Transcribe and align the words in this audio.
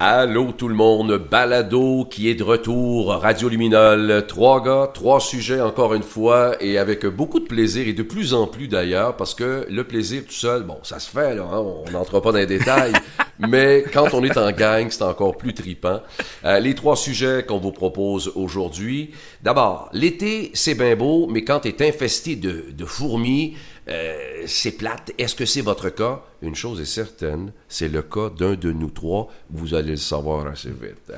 Allô 0.00 0.52
tout 0.52 0.68
le 0.68 0.76
monde, 0.76 1.18
Balado 1.28 2.06
qui 2.08 2.28
est 2.28 2.36
de 2.36 2.44
retour, 2.44 3.08
Radio 3.08 3.48
Luminol, 3.48 4.24
trois 4.28 4.62
gars, 4.62 4.88
trois 4.94 5.18
sujets 5.18 5.60
encore 5.60 5.92
une 5.92 6.04
fois 6.04 6.54
et 6.60 6.78
avec 6.78 7.04
beaucoup 7.04 7.40
de 7.40 7.46
plaisir 7.46 7.88
et 7.88 7.92
de 7.94 8.04
plus 8.04 8.32
en 8.32 8.46
plus 8.46 8.68
d'ailleurs 8.68 9.16
parce 9.16 9.34
que 9.34 9.66
le 9.68 9.82
plaisir 9.82 10.22
tout 10.24 10.30
seul, 10.30 10.62
bon 10.62 10.78
ça 10.84 11.00
se 11.00 11.10
fait 11.10 11.34
là, 11.34 11.48
hein, 11.52 11.64
on 11.84 11.90
n'entre 11.90 12.20
pas 12.20 12.30
dans 12.30 12.38
les 12.38 12.46
détails, 12.46 12.92
mais 13.40 13.82
quand 13.92 14.14
on 14.14 14.22
est 14.22 14.38
en 14.38 14.52
gang 14.52 14.86
c'est 14.88 15.02
encore 15.02 15.36
plus 15.36 15.52
tripant. 15.52 16.00
Euh, 16.44 16.60
les 16.60 16.76
trois 16.76 16.94
sujets 16.94 17.44
qu'on 17.44 17.58
vous 17.58 17.72
propose 17.72 18.30
aujourd'hui, 18.36 19.10
d'abord 19.42 19.90
l'été 19.92 20.52
c'est 20.54 20.76
bien 20.76 20.94
beau 20.94 21.26
mais 21.28 21.42
quand 21.42 21.58
t'es 21.58 21.88
infesté 21.88 22.36
de, 22.36 22.66
de 22.70 22.84
fourmis, 22.84 23.56
euh, 23.88 24.42
c'est 24.46 24.72
plate. 24.72 25.12
Est-ce 25.18 25.34
que 25.34 25.46
c'est 25.46 25.62
votre 25.62 25.88
cas? 25.88 26.22
Une 26.40 26.54
chose 26.54 26.80
est 26.80 26.84
certaine, 26.84 27.52
c'est 27.68 27.88
le 27.88 28.00
cas 28.00 28.30
d'un 28.30 28.54
de 28.54 28.70
nous 28.70 28.90
trois. 28.90 29.28
Vous 29.50 29.74
allez 29.74 29.90
le 29.90 29.96
savoir 29.96 30.46
assez 30.46 30.70
vite. 30.70 31.12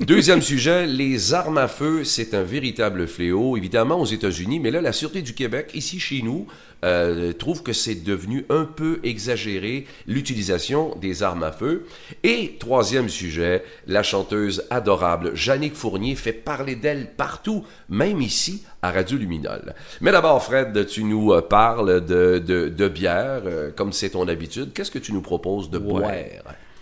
Deuxième 0.06 0.40
sujet, 0.40 0.86
les 0.86 1.34
armes 1.34 1.58
à 1.58 1.68
feu, 1.68 2.04
c'est 2.04 2.32
un 2.32 2.42
véritable 2.42 3.06
fléau, 3.06 3.58
évidemment 3.58 4.00
aux 4.00 4.06
États-Unis, 4.06 4.60
mais 4.60 4.70
là, 4.70 4.80
la 4.80 4.92
Sûreté 4.92 5.20
du 5.20 5.34
Québec, 5.34 5.72
ici 5.74 6.00
chez 6.00 6.22
nous, 6.22 6.46
euh, 6.84 7.32
trouve 7.32 7.62
que 7.62 7.72
c'est 7.72 7.94
devenu 7.94 8.44
un 8.50 8.64
peu 8.64 9.00
exagéré 9.04 9.86
l'utilisation 10.06 10.94
des 11.00 11.22
armes 11.22 11.42
à 11.42 11.52
feu. 11.52 11.86
Et 12.22 12.56
troisième 12.58 13.08
sujet, 13.08 13.64
la 13.86 14.02
chanteuse 14.02 14.64
adorable 14.68 15.34
Jannick 15.34 15.74
Fournier 15.74 16.14
fait 16.14 16.32
parler 16.32 16.76
d'elle 16.76 17.12
partout, 17.16 17.64
même 17.88 18.20
ici 18.20 18.64
à 18.82 18.90
Radio 18.90 19.16
Luminol. 19.16 19.74
Mais 20.02 20.12
d'abord, 20.12 20.42
Fred, 20.42 20.86
tu 20.86 21.04
nous 21.04 21.32
euh, 21.32 21.40
parles 21.40 22.04
de, 22.04 22.38
de, 22.38 22.68
de 22.68 22.88
bière, 22.88 23.42
euh, 23.46 23.70
comme 23.74 23.92
c'est 23.92 24.10
ton 24.10 24.28
habitude. 24.28 24.53
Qu'est-ce 24.74 24.90
que 24.90 24.98
tu 24.98 25.12
nous 25.12 25.22
proposes 25.22 25.70
de 25.70 25.78
boire? 25.78 26.10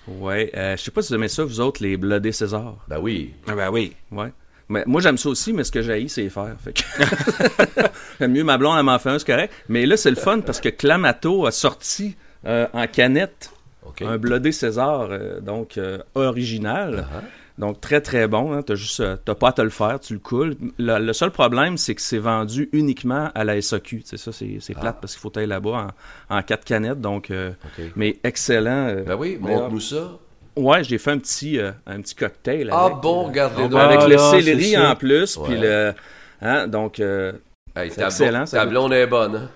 Ouais, 0.08 0.50
euh, 0.56 0.76
je 0.76 0.82
sais 0.82 0.90
pas 0.90 1.02
si 1.02 1.10
vous 1.10 1.14
aimez 1.14 1.28
ça, 1.28 1.44
vous 1.44 1.60
autres, 1.60 1.82
les 1.82 1.96
Blooded 1.96 2.32
César. 2.32 2.76
Ben 2.88 2.98
oui. 2.98 3.34
Ah 3.46 3.54
ben 3.54 3.70
oui. 3.70 3.94
Ouais. 4.10 4.32
Mais 4.68 4.84
moi, 4.86 5.00
j'aime 5.00 5.18
ça 5.18 5.28
aussi, 5.28 5.52
mais 5.52 5.64
ce 5.64 5.70
que 5.70 5.82
j'ai, 5.82 6.08
c'est 6.08 6.28
faire. 6.28 6.56
Fait 6.62 6.72
que... 6.72 6.82
J'aime 8.18 8.32
mieux 8.32 8.44
ma 8.44 8.58
blonde, 8.58 8.78
elle 8.78 8.84
m'en 8.84 8.98
fait 8.98 9.10
un, 9.10 9.18
c'est 9.18 9.26
correct. 9.26 9.52
Mais 9.68 9.86
là, 9.86 9.96
c'est 9.96 10.10
le 10.10 10.16
fun 10.16 10.40
parce 10.40 10.60
que 10.60 10.70
Clamato 10.70 11.46
a 11.46 11.50
sorti 11.50 12.16
euh, 12.46 12.66
en 12.72 12.86
canette 12.86 13.52
un 14.00 14.18
Blooded 14.18 14.52
César, 14.52 15.08
euh, 15.10 15.40
donc 15.40 15.78
euh, 15.78 15.98
original. 16.14 17.06
Uh-huh. 17.06 17.22
Donc 17.62 17.80
très 17.80 18.00
très 18.00 18.26
bon. 18.26 18.52
Hein. 18.52 18.62
T'as 18.62 18.74
juste, 18.74 18.98
euh, 18.98 19.14
t'as 19.24 19.36
pas 19.36 19.50
à 19.50 19.52
te 19.52 19.62
le 19.62 19.70
faire, 19.70 20.00
tu 20.00 20.14
le 20.14 20.18
coules. 20.18 20.56
Le, 20.78 20.98
le 20.98 21.12
seul 21.12 21.30
problème, 21.30 21.76
c'est 21.76 21.94
que 21.94 22.00
c'est 22.02 22.18
vendu 22.18 22.68
uniquement 22.72 23.30
à 23.36 23.44
la 23.44 23.62
SAQ. 23.62 24.02
C'est 24.04 24.16
ça, 24.16 24.32
c'est, 24.32 24.58
c'est 24.60 24.74
plate 24.74 24.98
parce 25.00 25.12
qu'il 25.12 25.20
faut 25.20 25.30
aller 25.36 25.46
là-bas 25.46 25.86
en, 26.28 26.36
en 26.38 26.42
quatre 26.42 26.64
canettes. 26.64 27.00
Donc, 27.00 27.30
euh, 27.30 27.52
mais 27.94 28.18
excellent. 28.24 28.88
euh, 28.88 29.04
Ben 29.04 29.14
oui, 29.14 29.38
montre-nous 29.40 29.78
ça. 29.78 30.10
Ouais, 30.56 30.82
j'ai 30.82 30.98
fait 30.98 31.12
un 31.12 31.18
petit, 31.18 31.60
euh, 31.60 31.70
un 31.86 32.00
petit 32.02 32.16
cocktail. 32.16 32.68
Ah 32.72 32.86
avec, 32.86 32.96
bon, 32.98 33.24
euh, 33.24 33.28
regarde 33.28 33.56
les 33.56 33.76
avec 33.78 34.08
le 34.08 34.18
céleri 34.18 34.76
en 34.76 34.96
plus, 34.96 35.36
puis 35.38 35.52
Ouais. 35.54 35.60
le, 35.60 35.94
hein, 36.42 36.66
donc 36.66 36.98
euh, 36.98 37.30
Hey, 37.76 37.92
C'est 37.92 38.02
excellent, 38.04 38.44
ta 38.44 38.66
blonde 38.66 38.92
est 38.92 39.06
bonne. 39.06 39.48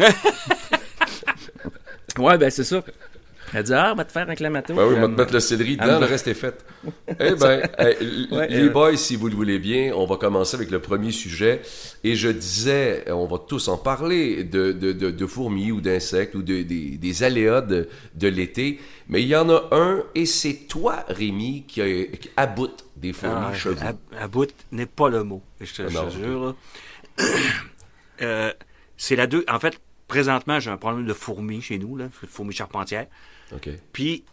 hein? 0.00 0.08
ouais, 2.18 2.38
ben 2.38 2.50
c'est 2.50 2.64
ça. 2.64 2.82
Elle 3.54 3.64
dit 3.64 3.74
ah, 3.74 3.92
va 3.94 4.04
te 4.04 4.12
faire 4.12 4.28
un 4.28 4.34
clamato. 4.34 4.74
Ben 4.74 4.86
oui, 4.86 4.94
on 4.96 5.00
va 5.02 5.06
te 5.08 5.12
mettre 5.12 5.32
le 5.32 5.40
céleri 5.40 5.76
dedans, 5.76 6.00
le 6.00 6.06
reste 6.06 6.26
est 6.28 6.34
fait. 6.34 6.64
eh 7.20 7.34
ben, 7.34 7.62
Ouais, 7.78 8.48
les 8.48 8.64
euh, 8.64 8.70
boys, 8.70 8.96
si 8.96 9.16
vous 9.16 9.28
le 9.28 9.34
voulez 9.34 9.58
bien, 9.58 9.92
on 9.94 10.06
va 10.06 10.16
commencer 10.16 10.56
avec 10.56 10.70
le 10.70 10.78
premier 10.80 11.12
sujet. 11.12 11.60
Et 12.02 12.14
je 12.14 12.28
disais, 12.28 13.04
on 13.10 13.26
va 13.26 13.38
tous 13.38 13.68
en 13.68 13.76
parler, 13.76 14.44
de, 14.44 14.72
de, 14.72 14.92
de, 14.92 15.10
de 15.10 15.26
fourmis 15.26 15.70
ou 15.70 15.80
d'insectes 15.80 16.34
ou 16.34 16.42
de, 16.42 16.62
des, 16.62 16.96
des 16.96 17.22
aléas 17.22 17.60
de, 17.60 17.88
de 18.14 18.28
l'été. 18.28 18.80
Mais 19.08 19.22
il 19.22 19.28
y 19.28 19.36
en 19.36 19.48
a 19.50 19.68
un, 19.72 20.02
et 20.14 20.24
c'est 20.26 20.66
toi, 20.68 21.04
Rémi, 21.08 21.64
qui, 21.68 21.82
a, 21.82 22.04
qui 22.06 22.30
aboute 22.36 22.86
des 22.96 23.12
fourmis 23.12 23.56
Ah, 23.82 23.92
à 24.18 24.28
bout 24.28 24.48
n'est 24.70 24.86
pas 24.86 25.08
le 25.10 25.24
mot. 25.24 25.42
Je 25.60 25.72
te, 25.74 25.82
Ah 25.82 25.88
je 25.88 25.94
non, 25.94 26.06
te 26.06 26.10
jure. 26.16 26.56
Euh, 28.22 28.52
c'est 28.96 29.16
la 29.16 29.26
deux. 29.26 29.44
En 29.48 29.58
fait, 29.58 29.78
présentement, 30.08 30.60
j'ai 30.60 30.70
un 30.70 30.76
problème 30.76 31.06
de 31.06 31.12
fourmis 31.12 31.60
chez 31.60 31.78
nous, 31.78 31.96
là, 31.96 32.06
fourmis 32.28 32.54
charpentières. 32.54 33.06
OK. 33.54 33.68
Puis, 33.92 34.24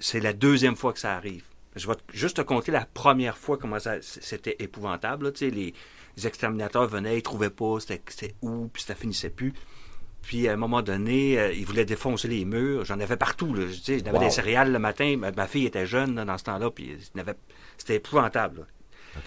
c'est 0.00 0.20
la 0.20 0.32
deuxième 0.32 0.76
fois 0.76 0.92
que 0.92 0.98
ça 0.98 1.14
arrive. 1.14 1.44
Je 1.76 1.86
vais 1.88 1.94
te- 1.96 2.02
juste 2.12 2.36
te 2.36 2.42
compter 2.42 2.70
la 2.70 2.86
première 2.86 3.36
fois 3.36 3.56
comment 3.58 3.80
ça, 3.80 3.96
c'était 4.00 4.56
épouvantable. 4.60 5.26
là. 5.26 5.32
Tu 5.32 5.38
sais, 5.40 5.50
les, 5.50 5.74
les 6.16 6.26
exterminateurs 6.26 6.86
venaient, 6.86 7.18
ils 7.18 7.22
trouvaient 7.22 7.50
pas, 7.50 7.78
c'était 7.80 8.34
où, 8.42 8.68
puis 8.68 8.82
ça 8.82 8.94
finissait 8.94 9.30
plus. 9.30 9.52
Puis, 10.22 10.48
à 10.48 10.52
un 10.52 10.56
moment 10.56 10.80
donné, 10.82 11.38
euh, 11.38 11.52
ils 11.52 11.66
voulaient 11.66 11.84
défoncer 11.84 12.28
les 12.28 12.44
murs. 12.44 12.84
J'en 12.84 12.98
avais 13.00 13.16
partout. 13.16 13.52
Là. 13.52 13.66
Tu 13.66 13.74
sais, 13.74 13.98
J'avais 13.98 14.12
Wow. 14.18 14.24
des 14.24 14.30
céréales 14.30 14.72
le 14.72 14.78
matin. 14.78 15.16
Ma, 15.18 15.32
ma 15.32 15.46
fille 15.46 15.66
était 15.66 15.84
jeune 15.86 16.14
là, 16.14 16.24
dans 16.24 16.38
ce 16.38 16.44
temps-là, 16.44 16.70
puis 16.70 16.96
c'était 17.76 17.96
épouvantable. 17.96 18.66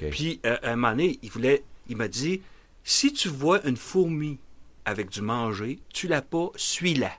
Puis, 0.10 0.40
euh, 0.46 0.58
à 0.64 0.72
un 0.72 0.76
moment 0.76 0.92
donné, 0.92 1.20
il, 1.22 1.30
voulait, 1.30 1.64
il 1.88 1.98
m'a 1.98 2.08
dit 2.08 2.42
si 2.84 3.14
tu 3.14 3.28
vois 3.30 3.66
une 3.68 3.78
fourmi 3.78 4.40
avec 4.86 5.10
du 5.10 5.22
manger, 5.22 5.80
tu 5.94 6.08
l'as 6.08 6.22
pas, 6.22 6.50
suis-la. 6.56 7.12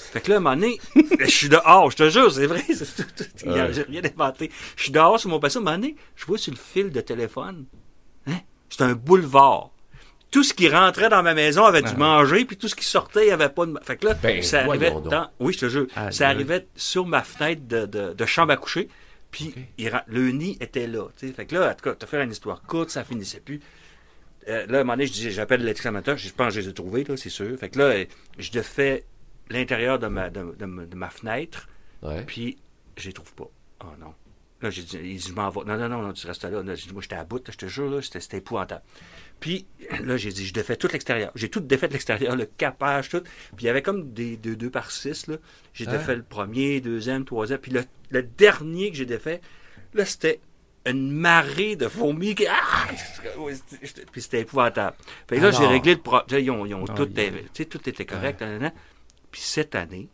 Fait 0.00 0.20
que 0.20 0.28
là, 0.30 0.36
à 0.36 0.38
un 0.38 0.40
moment 0.40 0.54
donné, 0.56 0.78
je 1.20 1.26
suis 1.26 1.48
dehors, 1.48 1.90
je 1.90 1.96
te 1.96 2.08
jure, 2.10 2.32
c'est 2.32 2.46
vrai, 2.46 2.62
Ouais. 3.46 3.72
j'ai 3.72 3.82
rien 3.82 4.02
inventé. 4.04 4.50
Je 4.76 4.82
suis 4.84 4.92
dehors 4.92 5.18
sur 5.18 5.28
mon 5.30 5.40
passé, 5.40 5.56
à 5.58 5.60
un 5.60 5.64
moment 5.64 5.76
donné, 5.76 5.96
je 6.16 6.24
vois 6.26 6.38
sur 6.38 6.52
le 6.52 6.58
fil 6.58 6.90
de 6.90 7.00
téléphone, 7.00 7.66
hein, 8.28 8.38
c'est 8.70 8.82
un 8.82 8.92
boulevard. 8.94 9.70
Tout 10.30 10.44
ce 10.44 10.52
qui 10.54 10.68
rentrait 10.68 11.08
dans 11.08 11.22
ma 11.22 11.32
maison 11.34 11.64
avait 11.64 11.80
du 11.82 11.96
manger, 11.96 12.44
puis 12.44 12.56
tout 12.58 12.68
ce 12.68 12.74
qui 12.74 12.84
sortait, 12.84 13.22
il 13.22 13.26
n'y 13.28 13.32
avait 13.32 13.48
pas 13.48 13.64
de... 13.64 13.74
Fait 13.82 13.96
que 13.96 14.06
là, 14.06 14.14
Ben, 14.14 14.42
ça 14.42 14.60
arrivait 14.64 14.90
dans... 14.90 15.30
Oui, 15.40 15.54
je 15.54 15.58
te 15.60 15.68
jure. 15.70 15.86
Ça 16.10 16.28
arrivait 16.28 16.66
sur 16.76 17.06
ma 17.06 17.22
fenêtre 17.22 17.62
de, 17.66 17.86
de- 17.86 18.12
de 18.12 18.26
chambre 18.26 18.52
à 18.52 18.56
coucher, 18.58 18.88
puis 19.30 19.54
il 19.78 19.90
le 20.06 20.30
nid 20.32 20.58
était 20.60 20.86
là. 20.86 21.06
tu 21.18 21.26
sais. 21.26 21.32
Fait 21.32 21.46
que 21.46 21.54
là, 21.56 21.70
en 21.70 21.74
tout 21.74 21.82
cas, 21.82 21.94
te 21.94 22.04
faire 22.06 22.20
une 22.20 22.30
histoire 22.30 22.60
courte, 22.62 22.90
ça 22.90 23.04
finissait 23.04 23.40
plus. 23.40 23.60
Euh, 24.48 24.66
là, 24.66 24.78
à 24.78 24.80
un 24.80 24.84
moment 24.84 24.92
donné, 24.94 25.06
je 25.06 25.12
dis, 25.12 25.30
j'appelle 25.30 25.64
l'exclamateur, 25.64 26.16
je 26.18 26.28
pense 26.30 26.48
que 26.48 26.54
je 26.54 26.60
les 26.60 26.68
ai 26.68 26.74
trouvés, 26.74 27.04
là, 27.04 27.16
c'est 27.16 27.28
sûr. 27.30 27.58
Fait 27.58 27.70
que 27.70 27.78
là, 27.78 28.04
je 28.38 28.50
défais 28.50 29.04
l'intérieur 29.50 29.98
de 29.98 30.06
ma, 30.08 30.30
de, 30.30 30.54
de 30.58 30.64
ma- 30.66 30.86
de 30.86 30.96
ma 30.96 31.10
fenêtre, 31.10 31.68
Ouais. 32.02 32.22
puis 32.24 32.58
je 32.96 33.06
les 33.08 33.12
trouve 33.12 33.32
pas. 33.34 33.48
Oh 33.84 33.86
non. 34.00 34.14
Là, 34.60 34.70
j'ai 34.70 34.82
dit, 34.82 34.98
il 35.00 35.16
dit, 35.18 35.28
je 35.28 35.32
m'en 35.34 35.48
vais. 35.50 35.60
Non, 35.66 35.76
non, 35.78 35.88
non, 35.88 36.02
non, 36.02 36.12
tu 36.12 36.26
restes 36.26 36.42
là. 36.42 36.62
Là, 36.62 36.74
j'ai 36.74 36.88
dit, 36.88 36.92
moi, 36.92 37.00
j'étais 37.00 37.14
à 37.14 37.22
bout, 37.24 37.36
là, 37.46 37.52
je 37.52 37.56
te 37.58 37.66
jure, 37.66 37.88
là, 37.90 38.02
c'était, 38.02 38.38
épouvantable. 38.38 38.82
Puis 39.38 39.66
là, 40.02 40.16
j'ai 40.16 40.30
dit, 40.32 40.44
je 40.44 40.52
défais 40.52 40.74
tout 40.74 40.88
l'extérieur. 40.92 41.30
J'ai 41.36 41.48
tout 41.48 41.60
défait 41.60 41.86
de 41.86 41.92
l'extérieur, 41.92 42.34
le 42.34 42.44
capage, 42.46 43.08
tout. 43.08 43.20
Puis 43.20 43.30
il 43.60 43.64
y 43.66 43.68
avait 43.68 43.82
comme 43.82 44.12
des 44.12 44.36
2 44.36 44.56
deux, 44.56 44.68
par 44.70 44.90
6, 44.90 45.28
là. 45.28 45.36
J'ai 45.74 45.86
Hein? 45.86 45.92
défait 45.92 46.16
le 46.16 46.24
premier, 46.24 46.80
deuxième, 46.80 47.24
troisième. 47.24 47.60
Puis 47.60 47.70
le, 47.70 47.84
le 48.10 48.24
dernier 48.24 48.90
que 48.90 48.96
j'ai 48.96 49.06
défait, 49.06 49.40
là, 49.94 50.04
c'était 50.04 50.40
une 50.86 51.12
marée 51.12 51.76
de 51.76 51.86
fourmis 51.86 52.34
qui. 52.34 52.46
Ah! 52.48 52.88
Puis 54.10 54.22
c'était 54.22 54.40
épouvantable. 54.40 54.96
Que 55.28 55.36
là, 55.36 55.50
j'ai 55.52 55.58
Alors? 55.58 55.70
réglé 55.70 55.94
le 55.94 56.00
problème. 56.00 56.42
Ils 56.44 56.50
ont, 56.50 56.66
ils 56.66 56.74
ont 56.74 56.84
Ah, 56.88 56.94
tout, 56.94 57.06
tout 57.06 57.88
était 57.88 58.06
correct. 58.06 58.42
Puis 59.30 59.40
cette 59.42 59.74
année, 59.74 60.08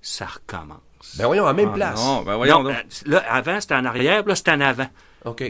ça 0.00 0.26
recommence. 0.26 0.80
Ben 1.18 1.26
voyons, 1.26 1.44
à 1.44 1.48
la 1.48 1.52
même 1.54 1.70
Ah, 1.72 1.74
place. 1.74 2.00
Non, 2.00 2.22
ben 2.22 2.36
voyons 2.36 2.62
Non, 2.62 2.70
donc. 2.70 2.72
euh, 2.78 3.10
là, 3.10 3.18
avant, 3.28 3.60
c'était 3.60 3.74
en 3.74 3.84
arrière, 3.84 4.22
puis 4.22 4.30
là, 4.30 4.36
c'était 4.36 4.50
en 4.52 4.60
avant. 4.60 4.88
OK. 5.26 5.44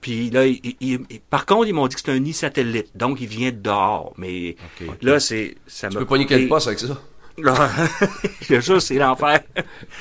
Puis 0.00 0.30
là, 0.30 0.46
il- 0.46 0.60
il- 0.64 0.76
il- 1.10 1.20
par 1.20 1.44
contre, 1.46 1.66
ils 1.66 1.72
m'ont 1.72 1.86
dit 1.88 1.94
que 1.94 2.00
c'était 2.00 2.12
un 2.12 2.18
nid 2.20 2.32
satellite, 2.32 2.96
donc 2.96 3.20
il 3.20 3.26
vient 3.26 3.50
de 3.50 3.56
dehors. 3.56 4.12
Mais 4.16 4.56
là, 5.02 5.18
c'est. 5.20 5.56
Ça 5.66 5.88
Tu 5.88 5.96
peux 5.98 6.06
pogner 6.06 6.26
quel 6.26 6.48
poste 6.48 6.66
avec 6.68 6.78
ça? 6.78 7.00
Là, 7.42 7.70
je 8.42 8.46
te 8.54 8.60
jure, 8.60 8.82
c'est 8.82 8.94
l'enfer. 8.94 9.40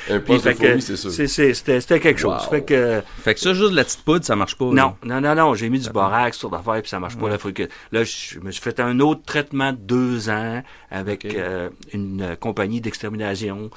Un 0.10 0.20
poste 0.20 0.46
de 0.46 0.54
fourmi, 0.54 0.82
c'est 0.82 0.96
sûr. 0.98 1.12
C'était 1.12 1.54
c'était 1.54 2.00
quelque 2.00 2.20
chose. 2.20 2.42
Wow. 2.44 2.50
Fait 2.50 2.64
que. 2.64 3.02
Fait 3.24 3.34
que 3.34 3.40
ça, 3.40 3.54
juste 3.54 3.72
de 3.72 3.76
la 3.76 3.84
petite 3.84 4.04
poudre, 4.04 4.26
ça 4.26 4.36
marche 4.36 4.56
pas. 4.58 4.66
là. 4.66 4.72
Non, 4.72 4.96
non, 5.04 5.22
non, 5.22 5.36
non, 5.36 5.54
j'ai 5.56 5.70
mis 5.70 5.80
du 5.80 5.90
borax 5.90 6.38
sur 6.38 6.50
l'affaire, 6.52 6.82
puis 6.82 6.90
ça 6.90 7.00
marche 7.00 7.18
pas. 7.18 7.30
Là, 7.30 7.38
faut 7.38 7.52
que, 7.52 7.64
là, 7.92 8.04
je 8.04 8.40
me 8.40 8.52
suis 8.52 8.62
fait 8.62 8.80
un 8.80 9.00
autre 9.00 9.22
traitement 9.26 9.72
de 9.72 9.78
deux 9.78 10.30
ans 10.30 10.64
avec 10.92 11.26
euh, 11.26 11.70
une 11.94 12.22
euh, 12.22 12.36
compagnie 12.36 12.82
d'extermination 12.82 13.70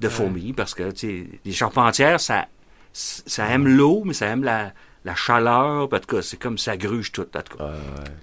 de 0.00 0.08
fourmis, 0.08 0.52
parce 0.52 0.74
que, 0.74 0.90
tu 0.92 1.08
sais, 1.24 1.26
les 1.44 1.52
charpentières, 1.52 2.20
ça, 2.20 2.46
ça 2.92 3.46
aime 3.48 3.66
l'eau, 3.66 4.02
mais 4.04 4.14
ça 4.14 4.26
aime 4.26 4.44
la, 4.44 4.72
la 5.04 5.14
chaleur, 5.16 5.82
en 5.84 5.88
tout 5.88 6.16
cas, 6.16 6.22
c'est 6.22 6.36
comme 6.38 6.56
ça 6.58 6.76
gruge 6.76 7.10
tout, 7.10 7.26
en 7.36 7.42
tout 7.42 7.56
cas. 7.58 7.70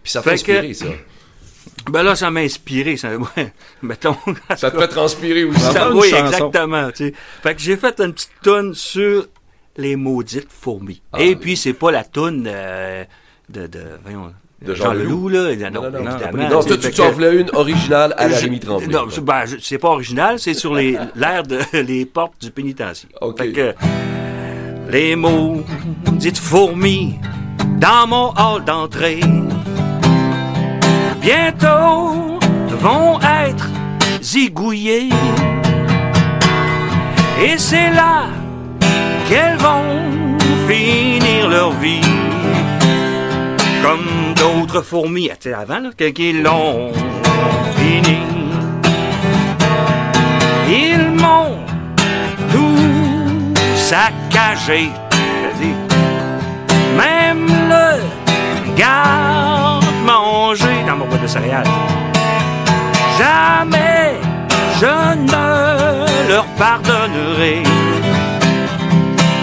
Puis 0.03 0.11
ça 0.13 0.21
Fait 0.21 0.37
fait 0.37 0.61
que- 0.67 0.73
ça. 0.73 0.85
Ben 1.91 2.03
là, 2.03 2.15
ça 2.15 2.31
m'a 2.31 2.39
inspiré, 2.41 2.97
ça, 2.97 3.09
ouais, 3.37 3.53
mettons. 3.81 4.15
Ça 4.57 4.71
te 4.71 4.79
fait 4.79 4.87
transpirer 4.87 5.43
aussi. 5.43 5.59
une 5.61 5.93
oui, 5.97 6.09
chanson. 6.09 6.25
exactement, 6.25 6.89
tu 6.91 7.07
sais. 7.07 7.13
Fait 7.43 7.55
que 7.55 7.61
j'ai 7.61 7.77
fait 7.77 7.99
une 7.99 8.13
petite 8.13 8.31
tonne 8.41 8.73
sur 8.73 9.27
les 9.77 9.95
maudites 9.95 10.47
fourmis. 10.49 11.01
Ah. 11.13 11.21
Et 11.21 11.35
puis, 11.35 11.55
c'est 11.57 11.73
pas 11.73 11.91
la 11.91 12.03
toune 12.03 12.45
euh, 12.47 13.03
de, 13.49 13.67
de, 13.67 13.81
voyons, 14.03 14.33
De 14.61 14.73
Jean 14.73 14.85
Jean 14.85 14.93
Leloup, 14.93 15.29
là. 15.29 15.55
Non, 15.69 15.81
Non, 15.81 15.91
non, 15.91 15.99
évidemment. 16.11 16.49
Non, 16.49 16.59
tu 16.63 16.67
toi, 16.69 16.77
tu 16.77 16.91
t'en 16.91 17.11
voulais 17.11 17.35
une 17.41 17.49
originale 17.53 18.13
à 18.17 18.27
la 18.29 18.37
Rémi 18.37 18.59
Tremblay. 18.59 18.87
Non, 18.87 19.05
c'est- 19.09 19.21
ben, 19.21 19.45
je- 19.45 19.57
c'est 19.61 19.77
pas 19.77 19.89
original, 19.89 20.39
c'est 20.39 20.53
sur 20.53 20.73
les 20.73 20.97
l'air 21.15 21.43
de 21.43 21.59
les 21.73 22.05
portes 22.05 22.41
du 22.41 22.51
pénitencier. 22.51 23.09
Ok. 23.21 23.37
Fait 23.37 23.51
que 23.51 23.73
les 24.89 25.15
mots 25.15 25.63
dites 26.13 26.37
fourmis 26.39 27.15
dans 27.79 28.07
mon 28.07 28.31
hall 28.37 28.63
d'entrée 28.63 29.19
bientôt 31.25 32.37
vont 32.79 33.19
être 33.19 33.67
zigouillés. 34.21 35.09
Et 37.43 37.57
c'est 37.57 37.89
là 37.89 38.27
qu'elles 39.27 39.57
vont 39.57 40.37
finir 40.67 41.49
leur 41.49 41.71
vie 41.71 42.01
comme 43.81 44.33
d'autres 44.35 44.81
fourmis, 44.81 45.29
tu 45.39 45.49
sais, 45.49 45.53
avant, 45.53 45.79
là, 45.79 45.89
qu'ils 46.11 46.43
l'ont 46.43 46.91
fini. 47.77 48.19
Ils 50.67 51.09
m'ont 51.21 51.57
tout 52.51 53.53
saccagé, 53.75 54.89
même 56.97 57.47
le 57.69 57.94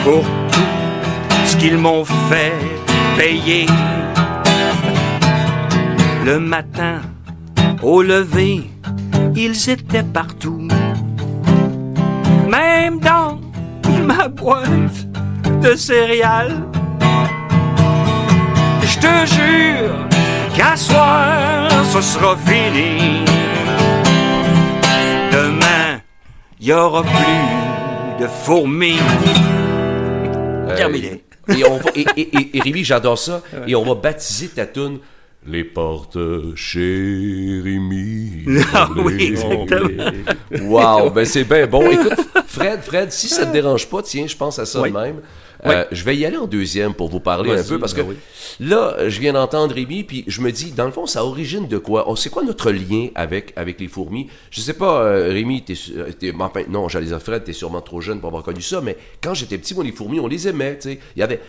pour 0.04 0.24
tout 0.50 0.60
ce 1.46 1.56
qu'ils 1.56 1.78
m'ont 1.78 2.04
fait 2.04 2.52
payer. 3.16 3.66
Le 6.24 6.38
matin, 6.40 7.00
au 7.82 8.02
lever, 8.02 8.70
ils 9.36 9.70
étaient 9.70 10.02
partout. 10.02 10.68
Même 12.48 12.98
dans 12.98 13.40
ma 14.04 14.28
boîte 14.28 15.06
de 15.62 15.74
céréales. 15.76 16.62
Je 18.82 18.98
te 18.98 19.26
jure 19.34 19.94
qu'à 20.56 20.76
soir, 20.76 21.68
ce 21.92 22.00
sera 22.00 22.36
fini. 22.36 23.31
Y 26.62 26.72
aura 26.72 27.02
plus 27.02 28.22
de 28.24 28.28
fourmis. 28.28 28.96
Euh, 30.68 30.76
Terminé. 30.76 31.24
Et, 31.48 31.64
on 31.64 31.78
va, 31.78 31.90
et, 31.94 32.06
et, 32.16 32.56
et- 32.56 32.60
Rémi, 32.60 32.84
j'adore 32.84 33.18
ça. 33.18 33.42
Et 33.66 33.74
on 33.74 33.84
va 33.84 33.94
baptiser 33.94 34.48
ta 34.48 34.64
tune 34.66 34.98
Les 35.46 35.64
portes 35.64 36.16
chez 36.54 37.60
Rémi. 37.64 38.44
Ah 38.74 38.88
oui, 38.96 39.22
exactement. 39.24 40.10
Wow, 40.62 41.10
ben 41.10 41.24
c'est 41.24 41.44
bien 41.44 41.66
bon. 41.66 41.90
Écoute, 41.90 42.14
Fred, 42.46 42.80
Fred, 42.82 43.10
si 43.12 43.28
ça 43.28 43.46
te 43.46 43.52
dérange 43.52 43.88
pas, 43.88 44.02
tiens, 44.02 44.26
je 44.26 44.36
pense 44.36 44.58
à 44.58 44.66
ça 44.66 44.80
Oui. 44.80 44.90
de 44.92 44.96
même. 44.98 45.20
Euh, 45.64 45.84
je 45.92 46.02
vais 46.04 46.16
y 46.16 46.26
aller 46.26 46.36
en 46.36 46.46
deuxième 46.48 46.92
pour 46.92 47.08
vous 47.08 47.20
parler 47.20 47.52
un 47.52 47.62
peu 47.62 47.78
parce 47.78 47.94
que 47.94 48.00
ben 48.00 48.08
oui. 48.10 48.16
là, 48.60 49.08
je 49.08 49.20
viens 49.20 49.32
d'entendre 49.34 49.74
Rémi, 49.74 50.02
puis 50.02 50.24
je 50.26 50.40
me 50.40 50.50
dis, 50.50 50.72
dans 50.72 50.86
le 50.86 50.90
fond, 50.90 51.06
ça 51.06 51.24
origine 51.24 51.68
de 51.68 51.78
quoi? 51.78 52.08
Oh, 52.08 52.16
C'est 52.16 52.30
quoi 52.30 52.42
notre 52.42 52.72
lien 52.72 53.08
avec 53.14 53.52
avec 53.54 53.78
les 53.78 53.86
fourmis? 53.88 54.26
Je 54.50 54.60
sais 54.60 54.74
pas, 54.74 55.02
euh, 55.04 55.28
Rémi, 55.32 55.62
t'es, 55.62 55.74
euh, 55.96 56.10
t'es- 56.18 56.32
enfin, 56.38 56.62
non, 56.68 56.88
j'allais 56.88 57.06
dire 57.06 57.20
Fred, 57.22 57.44
t'es 57.44 57.52
sûrement 57.52 57.80
trop 57.80 58.00
jeune 58.00 58.18
pour 58.18 58.28
avoir 58.28 58.42
connu 58.42 58.60
ça, 58.60 58.80
mais 58.80 58.96
quand 59.22 59.34
j'étais 59.34 59.56
petit, 59.58 59.74
moi, 59.74 59.84
les 59.84 59.92
fourmis, 59.92 60.18
on 60.18 60.26
les 60.26 60.48
aimait, 60.48 60.76
tu 60.78 60.90
sais. 60.90 60.98
Il 61.16 61.20
y 61.20 61.22
avait 61.22 61.40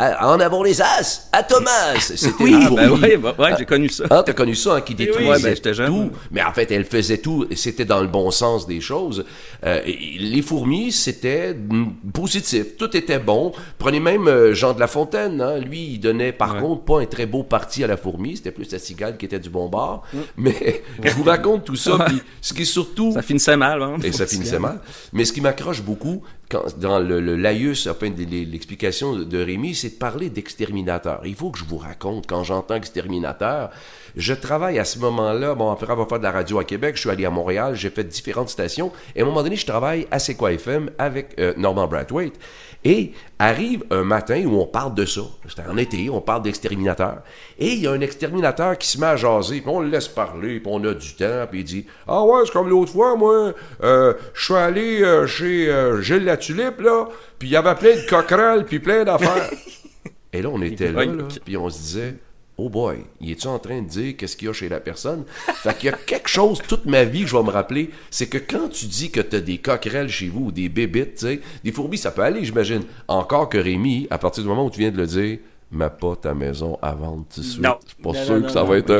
Ah, 0.00 0.28
en 0.32 0.38
avant 0.38 0.62
les 0.62 0.80
as, 0.80 1.28
à 1.32 1.42
Thomas. 1.42 1.96
C'était 1.98 2.32
Oui, 2.42 2.52
une 2.52 2.62
ah, 2.62 2.70
ben 2.70 2.90
ouais, 2.92 3.16
bah, 3.16 3.34
ouais, 3.36 3.54
j'ai 3.58 3.64
connu 3.64 3.88
ça. 3.88 4.04
Ah, 4.10 4.22
t'as 4.24 4.32
connu 4.32 4.54
ça, 4.54 4.76
hein, 4.76 4.80
qui 4.80 4.94
détruisait 4.94 5.56
ben, 5.60 5.74
jeune, 5.74 5.86
tout. 5.88 6.10
Mais 6.30 6.42
en 6.42 6.52
fait, 6.52 6.70
elle 6.70 6.84
faisait 6.84 7.18
tout, 7.18 7.46
et 7.50 7.56
c'était 7.56 7.84
dans 7.84 8.00
le 8.00 8.06
bon 8.06 8.30
sens 8.30 8.66
des 8.66 8.80
choses. 8.80 9.24
Euh, 9.64 9.80
les 9.84 10.40
fourmis, 10.42 10.92
c'était 10.92 11.52
mm, 11.54 11.86
positif. 12.12 12.76
Tout 12.76 12.96
était 12.96 13.18
bon. 13.18 13.52
Prenez 13.78 13.98
même 13.98 14.28
euh, 14.28 14.54
Jean 14.54 14.72
de 14.72 14.80
La 14.80 14.86
Fontaine. 14.86 15.40
Hein, 15.40 15.58
lui, 15.58 15.94
il 15.94 15.98
donnait, 15.98 16.32
par 16.32 16.54
Ouais. 16.54 16.60
contre, 16.60 16.82
pas 16.84 17.00
un 17.00 17.06
très 17.06 17.26
beau 17.26 17.42
parti 17.42 17.82
à 17.82 17.88
la 17.88 17.96
fourmi. 17.96 18.36
C'était 18.36 18.52
plus 18.52 18.70
la 18.70 18.78
cigale 18.78 19.16
qui 19.16 19.26
était 19.26 19.40
du 19.40 19.50
bon 19.50 19.68
bord. 19.68 20.04
Mm. 20.12 20.18
Mais 20.36 20.82
je 21.02 21.10
vous 21.14 21.24
raconte 21.24 21.64
tout 21.64 21.76
ça. 21.76 21.98
puis 22.06 22.22
ce 22.40 22.54
qui 22.54 22.62
est 22.62 22.64
surtout... 22.64 23.12
Ça 23.12 23.22
finissait 23.22 23.56
mal, 23.56 23.82
hein? 23.82 23.96
Et 24.04 24.12
ça 24.12 24.26
finissait 24.26 24.58
mal. 24.60 24.80
Mais 25.12 25.24
ce 25.24 25.32
qui 25.32 25.40
m'accroche 25.40 25.82
beaucoup, 25.82 26.22
quand, 26.50 26.78
dans 26.78 26.98
le, 26.98 27.20
le 27.20 27.36
laïus, 27.36 27.86
enfin, 27.86 28.10
l'explication 28.10 29.14
de, 29.16 29.38
Rémi, 29.38 29.74
c'est 29.74 29.90
de 29.90 29.94
parler 29.94 30.30
d'exterminateur. 30.30 31.20
Il 31.24 31.34
faut 31.34 31.50
que 31.50 31.58
je 31.58 31.64
vous 31.64 31.78
raconte, 31.78 32.26
quand 32.26 32.44
j'entends 32.44 32.74
exterminateur, 32.74 33.70
je 34.16 34.34
travaille 34.34 34.78
à 34.78 34.84
ce 34.84 34.98
moment-là, 34.98 35.54
bon, 35.54 35.70
après 35.70 35.90
avoir 35.90 36.08
fait 36.08 36.18
de 36.18 36.24
la 36.24 36.32
radio 36.32 36.58
à 36.58 36.64
Québec, 36.64 36.96
je 36.96 37.00
suis 37.00 37.10
allé 37.10 37.24
à 37.24 37.30
Montréal, 37.30 37.74
j'ai 37.74 37.90
fait 37.90 38.04
différentes 38.04 38.48
stations, 38.48 38.92
et 39.14 39.20
à 39.20 39.24
un 39.24 39.26
moment 39.26 39.42
donné, 39.42 39.56
je 39.56 39.66
travaille 39.66 40.06
à 40.10 40.18
C'est 40.18 40.40
FM 40.40 40.90
avec 40.98 41.38
euh, 41.38 41.52
Norman 41.56 41.86
Brathwaite. 41.86 42.38
Et 42.84 43.12
arrive 43.40 43.84
un 43.90 44.04
matin 44.04 44.44
où 44.46 44.60
on 44.60 44.66
parle 44.66 44.94
de 44.94 45.04
ça. 45.04 45.22
C'était 45.48 45.68
en 45.68 45.76
été, 45.76 46.08
on 46.10 46.20
parle 46.20 46.42
d'exterminateur. 46.42 47.22
Et 47.58 47.72
il 47.72 47.80
y 47.80 47.86
a 47.86 47.92
un 47.92 48.00
exterminateur 48.00 48.78
qui 48.78 48.88
se 48.88 48.98
met 48.98 49.06
à 49.06 49.16
jaser, 49.16 49.60
puis 49.60 49.70
on 49.70 49.80
le 49.80 49.88
laisse 49.88 50.08
parler, 50.08 50.60
puis 50.60 50.72
on 50.72 50.82
a 50.84 50.94
du 50.94 51.14
temps, 51.14 51.46
puis 51.50 51.60
il 51.60 51.64
dit 51.64 51.86
Ah 52.06 52.22
ouais, 52.24 52.42
c'est 52.44 52.52
comme 52.52 52.68
l'autre 52.68 52.92
fois, 52.92 53.16
moi, 53.16 53.52
euh, 53.82 54.14
je 54.32 54.44
suis 54.44 54.54
allé 54.54 55.02
euh, 55.02 55.26
chez 55.26 55.68
euh, 55.68 56.00
Gilles 56.00 56.24
Tulipe, 56.38 56.80
là, 56.80 57.08
puis 57.38 57.48
il 57.48 57.52
y 57.52 57.56
avait 57.56 57.74
plein 57.74 57.96
de 57.96 58.08
coquerelles, 58.08 58.64
puis 58.64 58.78
plein 58.80 59.04
d'affaires. 59.04 59.50
Et 60.32 60.42
là, 60.42 60.50
on 60.52 60.60
était 60.62 60.92
là, 60.92 61.04
là, 61.04 61.24
puis 61.44 61.56
on 61.56 61.70
se 61.70 61.78
disait 61.78 62.14
Oh 62.60 62.68
boy, 62.68 63.04
il 63.20 63.30
est-tu 63.30 63.46
en 63.46 63.60
train 63.60 63.82
de 63.82 63.86
dire 63.86 64.16
qu'est-ce 64.16 64.36
qu'il 64.36 64.48
y 64.48 64.50
a 64.50 64.52
chez 64.52 64.68
la 64.68 64.80
personne? 64.80 65.24
Fait 65.62 65.76
qu'il 65.78 65.90
y 65.90 65.92
a 65.92 65.96
quelque 66.06 66.28
chose 66.28 66.60
toute 66.66 66.86
ma 66.86 67.04
vie 67.04 67.22
que 67.22 67.28
je 67.28 67.36
vais 67.36 67.42
me 67.44 67.50
rappeler, 67.50 67.90
c'est 68.10 68.26
que 68.26 68.36
quand 68.36 68.68
tu 68.68 68.86
dis 68.86 69.12
que 69.12 69.20
t'as 69.20 69.38
des 69.38 69.58
coquerelles 69.58 70.08
chez 70.08 70.26
vous 70.26 70.46
ou 70.46 70.52
des 70.52 70.68
bébites, 70.68 71.14
tu 71.14 71.26
sais, 71.26 71.40
des 71.62 71.70
fourmis, 71.70 71.98
ça 71.98 72.10
peut 72.10 72.22
aller, 72.22 72.44
j'imagine. 72.44 72.82
Encore 73.06 73.48
que 73.48 73.58
Rémi, 73.58 74.08
à 74.10 74.18
partir 74.18 74.42
du 74.42 74.48
moment 74.48 74.66
où 74.66 74.70
tu 74.70 74.80
viens 74.80 74.90
de 74.90 74.96
le 74.96 75.06
dire, 75.06 75.38
mets 75.70 75.90
pas 75.90 76.16
ta 76.16 76.32
maison 76.34 76.78
à 76.80 76.92
vendre 76.94 77.24
tout 77.32 77.40
de 77.40 77.44
suite. 77.44 77.62
Non. 77.62 77.76
Je 77.84 77.88
suis 77.88 78.02
pas 78.02 78.08
Non, 78.10 78.24
sûr 78.24 78.34
non, 78.34 78.40
que 78.40 78.46
non, 78.46 78.52
ça 78.52 78.60
non. 78.60 78.66
va 78.66 78.78
être 78.78 78.90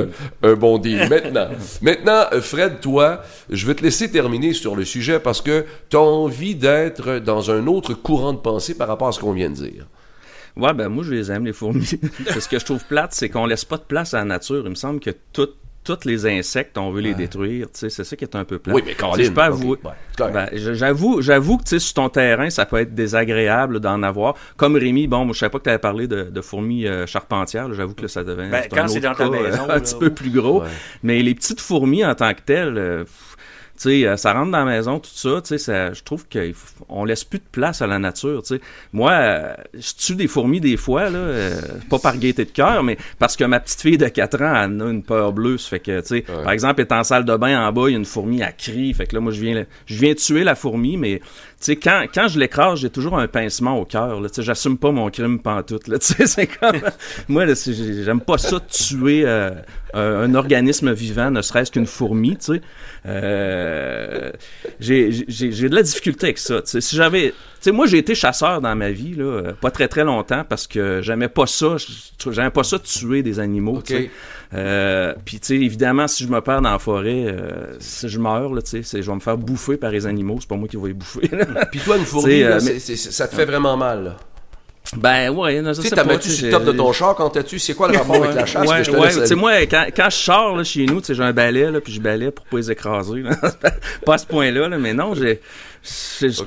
un, 0.42 0.48
un 0.48 0.54
bon 0.54 0.78
deal. 0.78 1.06
Maintenant, 1.10 1.48
maintenant, 1.82 2.24
Fred, 2.40 2.80
toi, 2.80 3.22
je 3.48 3.66
vais 3.66 3.74
te 3.74 3.82
laisser 3.82 4.10
terminer 4.10 4.52
sur 4.52 4.76
le 4.76 4.84
sujet 4.84 5.18
parce 5.20 5.40
que 5.40 5.64
tu 5.88 5.96
as 5.96 6.00
envie 6.00 6.54
d'être 6.54 7.18
dans 7.20 7.50
un 7.50 7.66
autre 7.66 7.94
courant 7.94 8.32
de 8.34 8.38
pensée 8.38 8.76
par 8.76 8.88
rapport 8.88 9.08
à 9.08 9.12
ce 9.12 9.20
qu'on 9.20 9.32
vient 9.32 9.50
de 9.50 9.54
dire. 9.54 9.86
Ouais, 10.56 10.74
ben 10.74 10.88
moi, 10.88 11.04
je 11.04 11.12
les 11.14 11.30
aime, 11.30 11.44
les 11.46 11.52
fourmis. 11.52 11.86
ce 12.40 12.48
que 12.48 12.58
je 12.58 12.64
trouve 12.64 12.84
plate, 12.84 13.12
c'est 13.14 13.28
qu'on 13.28 13.46
laisse 13.46 13.64
pas 13.64 13.76
de 13.76 13.82
place 13.82 14.12
à 14.14 14.18
la 14.18 14.24
nature. 14.24 14.62
Il 14.64 14.70
me 14.70 14.74
semble 14.74 14.98
que 15.00 15.10
tout- 15.32 15.48
tous 15.96 16.06
les 16.06 16.26
insectes, 16.26 16.76
on 16.79 16.90
veut 16.90 17.00
les 17.00 17.14
détruire. 17.14 17.67
Tu 17.73 17.81
sais, 17.81 17.90
c'est 17.90 18.05
ça 18.05 18.17
qui 18.17 18.25
est 18.25 18.37
un 18.37 18.44
peu 18.44 18.58
plate. 18.58 18.75
Oui, 18.76 18.82
mais 18.85 18.94
Colin, 18.94 19.23
je 19.23 19.31
peux 19.31 19.40
avouer- 19.40 19.79
correct. 20.17 20.35
ben, 20.35 20.49
j'avoue, 20.55 21.20
j'avoue 21.23 21.58
que 21.58 21.79
sur 21.79 21.94
ton 21.94 22.08
terrain, 22.08 22.50
ça 22.50 22.67
peut 22.67 22.76
être 22.79 22.94
désagréable 22.94 23.81
d'en 23.81 24.02
avoir. 24.02 24.35
Comme 24.56 24.76
Rémi, 24.76 25.06
bon, 25.06 25.25
moi, 25.25 25.32
je 25.35 25.38
savais 25.40 25.50
pas 25.50 25.58
que 25.58 25.64
tu 25.64 25.70
avais 25.70 25.79
parlé 25.79 26.06
de, 26.06 26.25
de 26.25 26.40
fourmis 26.40 26.87
euh, 26.87 27.06
charpentières. 27.06 27.73
J'avoue 27.75 27.94
que 27.94 28.02
là, 28.02 28.08
ça 28.08 28.25
devait 28.25 28.49
Ben, 28.49 28.64
quand 28.70 28.82
un 28.82 28.88
c'est 28.88 28.99
autre 28.99 29.08
dans 29.08 29.14
ta 29.14 29.25
cas, 29.25 29.43
maison, 29.43 29.62
un 29.64 29.67
là, 29.69 29.81
petit 29.81 29.94
peu 29.99 30.11
plus 30.11 30.31
gros. 30.31 30.62
Ouais. 30.62 30.69
Mais 31.02 31.23
les 31.23 31.35
petites 31.35 31.61
fourmis 31.61 32.05
en 32.05 32.14
tant 32.14 32.32
que 32.35 32.40
telles, 32.44 32.79
euh, 32.79 33.05
pff, 33.05 33.37
tu 33.80 33.90
sais, 33.90 34.06
euh, 34.06 34.16
ça 34.16 34.32
rentre 34.32 34.50
dans 34.50 34.64
la 34.64 34.76
maison, 34.76 34.99
tout 34.99 35.11
ça, 35.14 35.40
tu 35.42 35.49
sais, 35.49 35.58
ça- 35.58 35.92
je 35.92 36.02
trouve 36.02 36.25
qu'on 36.28 37.04
laisse 37.04 37.25
plus 37.25 37.38
de 37.38 37.44
place 37.50 37.80
à 37.82 37.87
la 37.87 37.99
nature, 37.99 38.42
tu 38.42 38.56
sais. 38.56 38.61
Moi, 38.92 39.12
euh, 39.12 39.54
je 39.75 39.92
tue 39.99 40.14
des 40.16 40.26
fourmis 40.28 40.61
des 40.61 40.76
fois, 40.76 41.11
là, 41.11 41.18
euh, 41.18 41.61
pas 41.88 41.99
par 41.99 42.16
gaieté 42.16 42.44
de 42.44 42.50
cœur, 42.50 42.82
mais 42.82 42.99
parce 43.18 43.37
que 43.37 43.44
ma 43.44 43.61
petite 43.61 43.80
fille 43.80 43.99
de 43.99 44.08
4 44.08 44.42
ans, 44.42 44.54
elle 44.64 44.82
a 44.82 44.90
une 44.90 45.02
peur 45.02 45.32
bleue, 45.32 45.58
ça 45.58 45.70
fait 45.70 45.80
que, 45.80 46.00
tu 46.00 46.06
sais, 46.08 46.20
par 46.23 46.50
exemple, 46.52 46.80
elle 46.80 46.87
est 46.87 46.92
en 46.92 47.04
salle 47.04 47.25
de 47.25 47.37
bain 47.37 47.66
en 47.66 47.73
bas, 47.73 47.85
il 47.88 47.92
y 47.92 47.94
a 47.94 47.99
une 47.99 48.04
fourmi, 48.04 48.40
elle 48.40 48.54
crie, 48.56 48.92
fait 48.94 49.06
que 49.06 49.14
là, 49.14 49.20
moi, 49.20 49.32
je 49.32 49.40
viens, 49.40 49.64
je 49.87 49.94
viens 49.94 50.14
tuer 50.14 50.44
la 50.44 50.54
fourmi, 50.54 50.97
mais, 50.97 51.20
sais, 51.64 51.76
quand, 51.76 52.04
quand 52.14 52.28
je 52.28 52.38
l'écrase, 52.38 52.80
j'ai 52.80 52.90
toujours 52.90 53.18
un 53.18 53.26
pincement 53.28 53.78
au 53.78 53.84
cœur, 53.84 54.20
tu 54.22 54.28
sais, 54.32 54.42
j'assume 54.42 54.78
pas 54.78 54.90
mon 54.92 55.10
crime 55.10 55.40
pantoute, 55.40 55.88
là, 55.88 55.98
tu 56.00 56.14
sais, 56.14 56.26
c'est 56.26 56.46
comme, 56.46 56.76
moi, 57.28 57.44
j'aime 57.46 58.20
pas 58.20 58.38
ça 58.38 58.58
de 58.58 58.64
tuer 58.70 59.22
euh, 59.26 59.50
un, 59.94 60.00
un 60.00 60.34
organisme 60.34 60.92
vivant, 60.92 61.30
ne 61.30 61.42
serait-ce 61.42 61.70
qu'une 61.72 61.86
fourmi, 61.86 62.36
tu 62.36 62.54
sais. 62.54 62.60
Euh, 63.06 64.30
j'ai 64.80 65.10
j'ai- 65.28 65.52
j'ai 65.52 65.68
de 65.68 65.74
la 65.74 65.82
difficulté 65.82 66.26
avec 66.26 66.38
ça. 66.38 66.60
tu 66.62 66.68
sais. 66.68 66.80
Si 66.80 66.96
j'avais, 66.96 67.30
tu 67.30 67.34
sais, 67.60 67.72
moi 67.72 67.86
j'ai 67.86 67.98
été 67.98 68.14
chasseur 68.14 68.60
dans 68.60 68.74
ma 68.74 68.90
vie 68.90 69.14
là, 69.14 69.52
pas 69.60 69.70
très 69.70 69.88
très 69.88 70.04
longtemps 70.04 70.44
parce 70.48 70.66
que 70.66 71.00
j'aimais 71.02 71.28
pas 71.28 71.46
ça. 71.46 71.76
J'aimais 72.30 72.50
pas 72.50 72.64
ça 72.64 72.78
de 72.78 72.82
tuer 72.82 73.22
des 73.22 73.38
animaux. 73.40 73.80
tu 73.82 73.94
sais. 73.94 74.10
Euh, 74.55 75.14
Puis 75.25 75.40
tu 75.40 75.47
sais, 75.49 75.55
évidemment, 75.57 76.09
si 76.09 76.25
je 76.25 76.28
me 76.31 76.40
perds 76.40 76.62
dans 76.62 76.71
la 76.73 76.78
forêt, 76.78 77.25
euh, 77.26 77.75
si 77.81 78.09
je 78.09 78.19
meurs 78.19 78.55
là, 78.55 78.62
tu 78.62 78.83
sais, 78.83 79.02
je 79.02 79.07
vais 79.11 79.14
me 79.14 79.21
faire 79.21 79.37
bouffer 79.37 79.76
par 79.76 79.90
les 79.90 80.07
animaux. 80.07 80.38
C'est 80.40 80.49
pas 80.49 80.57
moi 80.57 80.69
qui 80.69 80.76
vais 80.78 80.88
les 80.88 80.95
bouffer. 80.95 81.28
Puis 81.71 81.81
toi, 81.81 81.97
une 81.99 82.05
fourmi, 82.07 82.40
là, 82.40 82.57
euh, 82.57 82.61
mais- 82.64 82.78
ça 82.78 83.28
te 83.28 83.35
fait 83.35 83.45
vraiment 83.45 83.76
mal. 83.76 84.05
là. 84.05 84.17
Ben 84.97 85.30
ouais, 85.30 85.61
non, 85.61 85.73
je 85.73 85.76
Tu 85.76 85.83
sais, 85.83 85.88
sais 85.90 85.97
t'as 85.97 86.02
pas, 86.04 86.14
battu 86.14 86.28
tu 86.28 86.35
sais, 86.35 86.37
sur 86.37 86.47
le 86.47 86.52
top 86.52 86.64
de 86.64 86.73
ton 86.73 86.92
char 86.92 87.14
quand 87.14 87.28
t'as 87.30 87.42
tué. 87.42 87.59
C'est 87.59 87.75
quoi 87.75 87.88
le 87.92 87.99
rapport 87.99 88.16
avec 88.16 88.35
la 88.35 88.47
chasse? 88.47 88.66
Ouais, 88.68 88.78
que 88.78 88.85
je 88.85 88.90
te 88.90 88.97
ouais, 88.97 89.02
laisse 89.07 89.14
tu 89.16 89.21
sais, 89.21 89.33
aller? 89.33 89.35
moi, 89.40 89.52
quand, 89.66 89.87
quand 89.95 90.11
je 90.11 90.16
sors 90.16 90.57
là, 90.57 90.64
chez 90.64 90.87
nous, 90.87 91.00
tu 91.00 91.07
sais, 91.09 91.14
j'ai 91.14 91.23
un 91.23 91.33
balai, 91.33 91.71
là, 91.71 91.80
puis 91.80 91.92
je 91.92 92.00
balais 92.00 92.30
pour 92.30 92.47
pas 92.47 92.57
les 92.57 92.71
écraser. 92.71 93.21
là. 93.21 93.37
pas 94.07 94.14
à 94.14 94.18
ce 94.18 94.26
point-là, 94.26 94.68
là, 94.68 94.78
mais 94.78 94.95
non, 94.95 95.14
j'ai. 95.14 95.40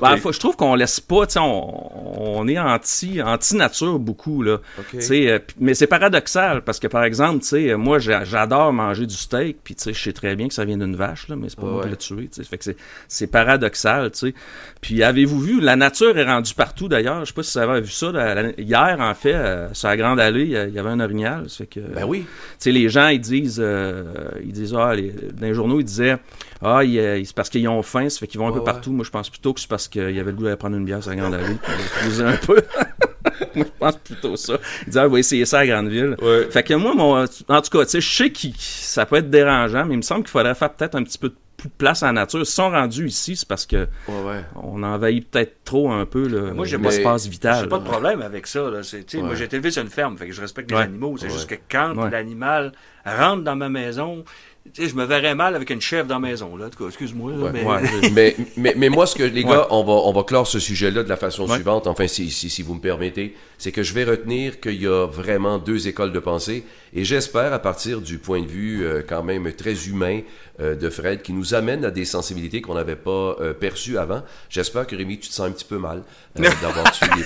ben, 0.00 0.16
je 0.30 0.38
trouve 0.38 0.56
qu'on 0.56 0.74
laisse 0.74 1.00
pas, 1.00 1.26
tu 1.26 1.34
sais, 1.34 1.38
on, 1.40 2.38
on 2.38 2.46
est 2.48 2.58
anti, 2.58 3.20
anti-nature 3.22 3.98
beaucoup, 3.98 4.42
là. 4.42 4.58
Ok. 4.78 4.84
Tu 4.92 5.00
sais, 5.00 5.30
euh, 5.30 5.38
mais 5.58 5.74
c'est 5.74 5.86
paradoxal, 5.86 6.62
parce 6.62 6.78
que, 6.78 6.86
par 6.86 7.02
exemple, 7.04 7.40
tu 7.40 7.46
sais, 7.48 7.74
moi, 7.76 7.98
j'a- 7.98 8.24
j'adore 8.24 8.72
manger 8.72 9.06
du 9.06 9.14
steak, 9.14 9.58
puis 9.64 9.74
tu 9.74 9.84
sais, 9.84 9.94
je 9.94 10.02
sais 10.02 10.12
très 10.12 10.36
bien 10.36 10.48
que 10.48 10.54
ça 10.54 10.64
vient 10.64 10.76
d'une 10.76 10.96
vache, 10.96 11.28
là, 11.28 11.36
mais 11.36 11.48
c'est 11.48 11.58
pas 11.58 11.66
moi 11.66 11.82
qui 11.84 11.88
l'ai 11.90 11.96
tué, 11.96 12.28
tu 12.28 12.42
sais. 12.42 12.44
Fait 12.48 12.58
que 12.58 12.64
c'est- 12.64 12.76
c'est 13.08 13.26
paradoxal, 13.26 14.10
tu 14.10 14.18
sais. 14.28 14.34
Puis 14.80 15.02
avez-vous 15.02 15.40
vu, 15.40 15.60
la 15.60 15.76
nature 15.76 16.16
est 16.18 16.24
rendue 16.24 16.54
partout, 16.54 16.88
d'ailleurs. 16.88 17.20
Je 17.20 17.26
sais 17.26 17.34
pas 17.34 17.42
si 17.42 17.52
vous 17.58 17.64
avez 17.64 17.80
vu 17.80 17.90
ça, 17.90 18.12
euh, 18.36 18.52
hier, 18.58 18.96
en 19.00 19.14
fait, 19.14 19.34
euh, 19.34 19.68
sur 19.72 19.88
la 19.88 19.96
Grande 19.96 20.20
Allée, 20.20 20.44
il 20.44 20.74
y 20.74 20.78
avait 20.78 20.90
un 20.90 21.00
orignal. 21.00 21.48
Ça 21.48 21.58
fait 21.58 21.66
que, 21.66 21.80
Ben 21.80 22.04
oui. 22.06 22.20
tu 22.20 22.26
sais, 22.58 22.72
les 22.72 22.88
gens, 22.88 23.08
ils 23.08 23.20
disent, 23.20 23.60
euh, 23.62 24.04
ils 24.42 24.52
disent, 24.52 24.74
ah, 24.76 24.94
les- 24.94 25.10
dans 25.12 25.46
les 25.46 25.54
journaux, 25.54 25.80
ils 25.80 25.84
disaient, 25.84 26.16
ah, 26.62 26.80
c'est 26.84 27.34
parce 27.34 27.48
qu'ils 27.48 27.66
ont 27.68 27.82
faim, 27.82 28.08
ça 28.08 28.18
fait 28.18 28.26
qu'ils 28.26 28.40
vont 28.40 28.48
un 28.48 28.52
peu 28.52 28.58
ouais. 28.58 28.64
partout. 28.64 28.92
Moi, 28.92 29.04
je 29.04 29.10
pense 29.10 29.30
plutôt 29.30 29.52
que 29.52 29.60
c'est 29.60 29.68
parce 29.68 29.88
qu'il 29.88 30.10
y 30.10 30.20
avait 30.20 30.30
le 30.30 30.36
goût 30.36 30.44
d'aller 30.44 30.56
prendre 30.56 30.76
une 30.76 30.84
bière 30.84 31.02
sur 31.02 31.10
la 31.10 31.16
Grande 31.16 31.34
Allée, 31.34 31.56
puis 32.00 32.18
de 32.18 32.22
un 32.24 32.36
peu. 32.36 32.56
Moi, 33.54 33.66
je 33.66 33.70
pense 33.78 33.96
plutôt 33.96 34.36
ça. 34.36 34.54
Ils 34.82 34.84
disent, 34.86 34.98
ah, 34.98 35.06
on 35.06 35.10
va 35.10 35.18
essayer 35.18 35.44
ça 35.44 35.58
à 35.60 35.66
Grandeville. 35.66 36.16
Ouais. 36.22 36.46
Fait 36.50 36.62
que 36.62 36.74
moi, 36.74 36.94
mon, 36.94 37.22
en 37.22 37.26
tout 37.26 37.78
cas, 37.78 37.84
tu 37.84 37.90
sais, 37.90 38.00
je 38.00 38.08
sais 38.16 38.30
que 38.30 38.38
ça 38.56 39.04
peut 39.04 39.16
être 39.16 39.28
dérangeant, 39.30 39.84
mais 39.84 39.94
il 39.94 39.98
me 39.98 40.02
semble 40.02 40.22
qu'il 40.22 40.30
faudrait 40.30 40.54
faire 40.54 40.72
peut-être 40.72 40.94
un 40.94 41.02
petit 41.02 41.18
peu 41.18 41.32
plus 41.62 41.68
de 41.68 41.74
place 41.78 42.02
à 42.02 42.06
la 42.06 42.12
nature. 42.12 42.44
S'ils 42.44 42.54
sont 42.54 42.70
rendus 42.70 43.06
ici, 43.06 43.36
c'est 43.36 43.46
parce 43.48 43.66
que 43.66 43.88
Ouais, 44.08 44.22
ouais. 44.26 44.44
on 44.56 44.82
envahit 44.82 45.28
peut-être 45.30 45.64
trop 45.64 45.90
un 45.92 46.04
peu 46.06 46.26
le, 46.28 46.52
Moi, 46.52 46.64
j'ai 46.66 46.76
pas- 46.78 46.90
l'espace 46.90 47.24
J'ai 47.24 47.30
vital. 47.30 47.68
pas 47.68 47.78
de 47.78 47.84
problème 47.84 48.20
avec 48.22 48.46
ça. 48.46 48.68
Là. 48.70 48.82
C'est, 48.82 49.04
tu 49.04 49.18
sais, 49.18 49.22
Moi, 49.22 49.34
j'ai 49.36 49.44
été 49.44 49.56
élevé 49.56 49.70
sur 49.70 49.82
une 49.82 49.88
ferme, 49.90 50.16
fait 50.18 50.26
que 50.26 50.32
je 50.32 50.40
respecte 50.40 50.70
les 50.70 50.76
animaux. 50.76 51.16
C'est 51.18 51.26
Ouais. 51.26 51.32
juste 51.32 51.48
que 51.48 51.54
quand 51.70 51.94
Ouais. 51.96 52.10
l'animal 52.10 52.72
rentre 53.06 53.42
dans 53.44 53.56
ma 53.56 53.68
maison, 53.68 54.24
tu 54.72 54.82
sais, 54.82 54.88
je 54.88 54.94
me 54.94 55.04
verrais 55.04 55.34
mal 55.34 55.54
avec 55.56 55.70
une 55.70 55.80
chèvre 55.80 56.06
dans 56.06 56.14
la 56.18 56.28
maison. 56.28 56.56
Là. 56.56 56.66
En 56.66 56.70
tout 56.70 56.78
cas, 56.82 56.88
excuse-moi. 56.88 57.32
Ouais. 57.32 57.50
mais... 57.52 57.64
Ouais. 57.64 57.80
mais, 58.12 58.36
mais, 58.56 58.74
mais 58.76 58.88
moi, 58.88 59.06
ce 59.06 59.16
que 59.16 59.22
les 59.24 59.42
Ouais. 59.44 59.50
gars, 59.50 59.66
on 59.70 59.82
va, 59.82 59.92
on 59.92 60.12
va 60.12 60.22
clore 60.22 60.46
ce 60.46 60.58
sujet-là 60.60 61.02
de 61.02 61.08
la 61.08 61.16
façon 61.16 61.48
suivante, 61.48 61.86
enfin, 61.86 62.06
si, 62.06 62.30
si, 62.30 62.48
si 62.48 62.62
vous 62.62 62.74
me 62.74 62.80
permettez, 62.80 63.34
c'est 63.58 63.72
que 63.72 63.82
je 63.82 63.92
vais 63.92 64.04
retenir 64.04 64.60
qu'il 64.60 64.80
y 64.80 64.86
a 64.86 65.06
vraiment 65.06 65.58
deux 65.58 65.88
écoles 65.88 66.12
de 66.12 66.18
pensée, 66.20 66.64
et 66.94 67.04
j'espère, 67.04 67.52
à 67.52 67.58
partir 67.58 68.00
du 68.00 68.18
point 68.18 68.40
de 68.40 68.46
vue 68.46 68.84
euh, 68.84 69.02
quand 69.06 69.22
même 69.22 69.52
très 69.52 69.88
humain 69.88 70.20
euh, 70.60 70.74
de 70.74 70.90
Fred, 70.90 71.22
qui 71.22 71.32
nous 71.32 71.54
amène 71.54 71.84
à 71.84 71.90
des 71.90 72.04
sensibilités 72.04 72.60
qu'on 72.62 72.74
n'avait 72.74 72.96
pas 72.96 73.36
euh, 73.40 73.52
perçues 73.54 73.98
avant, 73.98 74.22
j'espère 74.48 74.86
que 74.86 74.94
Rémi, 74.96 75.18
tu 75.18 75.28
te 75.28 75.34
sens 75.34 75.48
un 75.48 75.52
petit 75.52 75.64
peu 75.64 75.78
mal 75.78 76.02
euh, 76.38 76.42
d'avoir 76.62 76.90
tué 76.92 77.06
les. 77.16 77.24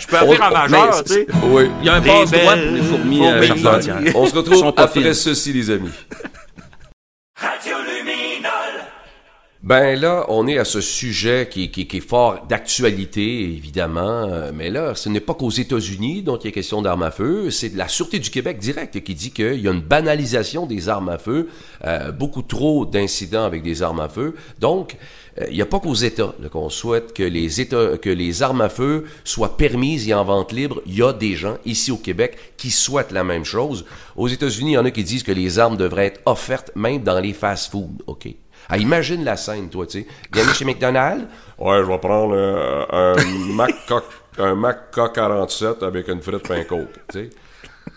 Je 0.00 0.06
peux 0.06 0.16
en 0.16 0.24
On- 0.26 0.52
majeur, 0.52 0.68
mais- 0.96 1.02
tu 1.04 1.12
sais. 1.12 1.26
Oui. 1.44 1.64
Il 1.80 1.86
y 1.86 1.88
a 1.88 1.94
un 1.94 2.00
Des 2.00 2.08
passe 2.08 2.30
droit 2.30 2.54
belles 2.54 2.66
pour 2.68 2.74
les 2.76 2.82
fourmis 2.82 3.26
euh, 3.26 3.42
fourmis. 3.42 3.62
charpentières. 3.62 4.02
On 4.16 4.26
se 4.26 4.34
retrouve 4.34 4.72
après 4.76 5.14
ceci, 5.14 5.52
les 5.52 5.70
amis. 5.70 5.90
Ben 9.60 10.00
là, 10.00 10.24
on 10.28 10.46
est 10.46 10.56
à 10.56 10.64
ce 10.64 10.80
sujet 10.80 11.48
qui, 11.50 11.70
qui, 11.72 11.88
qui 11.88 11.96
est 11.96 12.00
fort 12.08 12.46
d'actualité, 12.48 13.42
évidemment, 13.42 14.28
mais 14.54 14.70
là, 14.70 14.94
ce 14.94 15.08
n'est 15.08 15.20
pas 15.20 15.34
qu'aux 15.34 15.50
États-Unis 15.50 16.22
dont 16.22 16.36
il 16.38 16.48
est 16.48 16.52
question 16.52 16.80
d'armes 16.80 17.02
à 17.02 17.10
feu, 17.10 17.50
c'est 17.50 17.70
de 17.70 17.76
la 17.76 17.88
Sûreté 17.88 18.20
du 18.20 18.30
Québec 18.30 18.58
direct 18.58 19.02
qui 19.02 19.14
dit 19.16 19.32
qu'il 19.32 19.60
y 19.60 19.66
a 19.68 19.72
une 19.72 19.80
banalisation 19.82 20.64
des 20.64 20.88
armes 20.88 21.08
à 21.08 21.18
feu, 21.18 21.48
euh, 21.84 22.12
beaucoup 22.12 22.42
trop 22.42 22.86
d'incidents 22.86 23.44
avec 23.44 23.62
des 23.64 23.82
armes 23.82 24.00
à 24.00 24.08
feu. 24.08 24.36
Donc, 24.60 24.96
il 25.50 25.54
n'y 25.54 25.62
a 25.62 25.66
pas 25.66 25.78
qu'aux 25.80 25.94
États 25.94 26.34
qu'on 26.50 26.68
souhaite 26.68 27.12
que 27.12 27.22
les 27.22 27.60
États, 27.60 27.98
que 27.98 28.10
les 28.10 28.42
armes 28.42 28.60
à 28.60 28.68
feu 28.68 29.04
soient 29.24 29.56
permises 29.56 30.08
et 30.08 30.14
en 30.14 30.24
vente 30.24 30.52
libre. 30.52 30.82
Il 30.86 30.96
y 30.96 31.02
a 31.02 31.12
des 31.12 31.34
gens 31.34 31.58
ici 31.64 31.92
au 31.92 31.96
Québec 31.96 32.36
qui 32.56 32.70
souhaitent 32.70 33.12
la 33.12 33.24
même 33.24 33.44
chose. 33.44 33.84
Aux 34.16 34.28
États-Unis, 34.28 34.72
il 34.72 34.74
y 34.74 34.78
en 34.78 34.84
a 34.84 34.90
qui 34.90 35.04
disent 35.04 35.22
que 35.22 35.32
les 35.32 35.58
armes 35.58 35.76
devraient 35.76 36.06
être 36.06 36.20
offertes 36.26 36.72
même 36.74 37.02
dans 37.02 37.20
les 37.20 37.32
fast-foods. 37.32 38.02
OK. 38.06 38.28
Ah, 38.68 38.76
imagine 38.76 39.24
la 39.24 39.36
scène, 39.36 39.70
toi, 39.70 39.86
tu 39.86 40.00
sais. 40.00 40.06
Gagné 40.30 40.52
chez 40.52 40.64
McDonald's. 40.64 41.26
Ouais, 41.58 41.78
je 41.78 41.88
vais 41.88 41.98
prendre 41.98 42.34
euh, 42.34 42.84
un 42.90 43.14
Mac 43.54 43.74
un 44.38 44.54
Mac 44.54 44.94
K47 44.94 45.84
avec 45.84 46.08
une 46.08 46.20
frite 46.22 46.46
pain 46.46 46.62
coke. 46.64 46.92
tu 47.10 47.20
sais. 47.20 47.30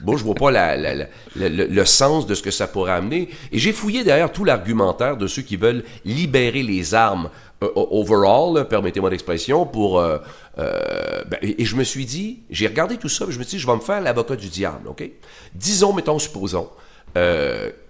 Moi, 0.01 0.17
je 0.17 0.23
vois 0.23 0.35
pas 0.35 0.51
le, 0.51 1.07
le- 1.35 1.85
sens 1.85 2.25
de 2.25 2.35
ce 2.35 2.41
que 2.41 2.51
ça 2.51 2.67
pourrait 2.67 2.93
amener. 2.93 3.29
Et 3.51 3.59
j'ai 3.59 3.73
fouillé 3.73 4.03
d'ailleurs 4.03 4.31
tout 4.31 4.45
l'argumentaire 4.45 5.17
de 5.17 5.27
ceux 5.27 5.41
qui 5.41 5.57
veulent 5.57 5.83
libérer 6.05 6.63
les 6.63 6.93
armes 6.93 7.29
euh, 7.63 7.69
overall, 7.75 8.67
permettez-moi 8.67 9.09
l'expression, 9.09 9.65
pour... 9.65 9.99
euh, 9.99 10.17
euh, 10.57 11.23
ben, 11.27 11.37
et, 11.41 11.63
je 11.63 11.75
me 11.75 11.83
suis 11.83 12.05
dit, 12.05 12.39
j'ai 12.49 12.67
regardé 12.67 12.97
tout 12.97 13.09
ça, 13.09 13.25
je 13.29 13.37
me 13.37 13.43
suis 13.43 13.57
dit, 13.57 13.59
je 13.59 13.67
vais 13.67 13.75
me 13.75 13.81
faire 13.81 14.01
l'avocat 14.01 14.35
du 14.35 14.49
diable, 14.49 14.87
OK? 14.87 15.09
Disons, 15.53 15.93
mettons, 15.93 16.17
supposons, 16.19 16.69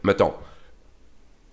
mettons, 0.03 0.33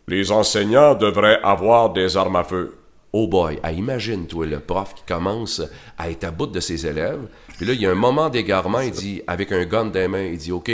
Les 0.09 0.33
enseignants 0.33 0.95
devraient 0.95 1.40
avoir 1.43 1.93
des 1.93 2.17
armes 2.17 2.37
à 2.37 2.45
feu. 2.45 2.78
Oh 3.12 3.26
boy, 3.26 3.59
ah, 3.62 3.73
imagine, 3.73 4.26
toi, 4.26 4.47
le 4.47 4.59
prof 4.61 4.95
qui 4.95 5.02
commence 5.07 5.62
à 5.97 6.11
être 6.11 6.25
à 6.25 6.31
bout 6.31 6.47
de 6.47 6.61
ses 6.61 6.87
élèves. 6.87 7.21
Puis 7.59 7.67
là, 7.67 7.73
il 7.73 7.81
y 7.81 7.87
a 7.87 7.91
un 7.91 7.97
moment 7.97 8.29
d'égarement, 8.31 8.81
il 8.81 8.93
dit, 8.93 9.21
avec 9.27 9.50
un 9.50 9.65
gun 9.65 9.87
dans 9.87 9.99
les 9.99 10.07
mains, 10.09 10.23
il 10.25 10.38
dit, 10.38 10.53
OK, 10.53 10.71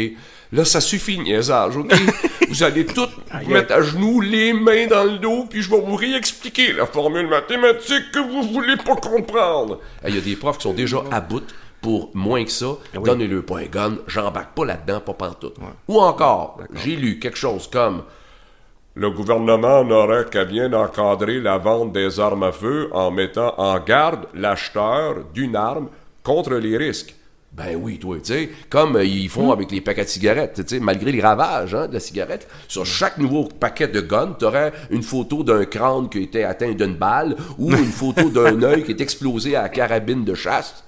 là, 0.53 0.65
ça 0.67 0.83
suffit 0.83 1.19
niaisage, 1.19 1.77
OK? 1.79 1.91
vous 2.49 2.63
allez 2.63 2.85
tous 2.85 3.09
vous 3.43 3.51
mettre 3.51 3.73
à 3.73 3.81
genoux, 3.81 4.21
les 4.21 4.53
mains 4.53 4.87
dans 4.87 5.05
le 5.05 5.17
dos, 5.19 5.47
puis 5.49 5.63
je 5.63 5.71
vais 5.71 5.81
vous 5.81 5.97
réexpliquer 5.97 6.75
la 6.75 6.85
formule 6.85 7.27
mathématique 7.27 8.13
que 8.13 8.19
vous 8.19 8.53
voulez 8.53 8.77
pas 8.77 8.97
comprendre. 8.97 9.81
Ah, 10.05 10.11
Il 10.11 10.15
y 10.15 10.19
a 10.19 10.21
des 10.21 10.37
profs 10.37 10.59
qui 10.59 10.65
sont 10.65 10.75
déjà 10.75 10.99
à 11.11 11.23
bout 11.23 11.43
pour 11.81 12.11
moins 12.13 12.45
que 12.45 12.51
ça. 12.51 12.77
Donnez-le 12.95 13.41
pas 13.41 13.61
un 13.61 13.65
gun, 13.65 13.97
j'embarque 14.07 14.55
pas 14.55 14.67
là-dedans, 14.67 15.01
pas 15.01 15.15
pantoute. 15.15 15.57
Ou 15.89 16.01
encore, 16.01 16.59
j'ai 16.85 16.97
lu 16.97 17.19
quelque 17.19 17.39
chose 17.39 17.67
comme, 17.73 18.03
Le 18.95 19.11
gouvernement 19.11 19.83
n'aurait 19.85 20.27
qu'à 20.31 20.45
bien 20.45 20.73
encadrer 20.73 21.41
la 21.41 21.59
vente 21.59 21.93
des 21.93 22.21
armes 22.21 22.45
à 22.45 22.53
feu 22.53 22.91
en 22.93 23.11
mettant 23.11 23.55
en 23.59 23.81
garde 23.81 24.27
l'acheteur 24.35 25.17
d'une 25.35 25.57
arme 25.57 25.89
contre 26.25 26.55
les 26.55 26.77
risques. 26.77 27.15
Ben 27.53 27.77
oui, 27.81 27.99
toi, 28.01 28.17
tu 28.17 28.33
sais, 28.33 28.51
comme 28.69 28.97
euh, 28.97 29.05
ils 29.05 29.29
font 29.29 29.53
avec 29.53 29.71
les 29.71 29.81
paquets 29.81 30.03
de 30.03 30.09
cigarettes, 30.09 30.55
tu 30.67 30.75
sais, 30.75 30.81
malgré 30.81 31.13
les 31.13 31.21
ravages 31.21 31.73
hein, 31.73 31.87
de 31.87 31.93
la 31.95 32.01
cigarette, 32.01 32.49
sur 32.67 32.85
chaque 32.85 33.17
nouveau 33.19 33.45
paquet 33.45 33.87
de 33.87 34.01
gun, 34.01 34.35
tu 34.37 34.45
aurais 34.45 34.73
une 34.91 35.05
photo 35.05 35.45
d'un 35.45 35.65
crâne 35.65 36.09
qui 36.09 36.19
a 36.19 36.21
été 36.23 36.43
atteint 36.43 36.73
d'une 36.73 36.95
balle 36.97 37.37
ou 37.57 37.71
une 37.71 37.85
photo 37.93 38.29
d'un 38.29 38.61
œil 38.65 38.83
qui 38.83 38.91
est 38.91 39.01
explosé 39.01 39.55
à 39.55 39.63
la 39.63 39.69
carabine 39.69 40.25
de 40.25 40.35
chasse. 40.35 40.83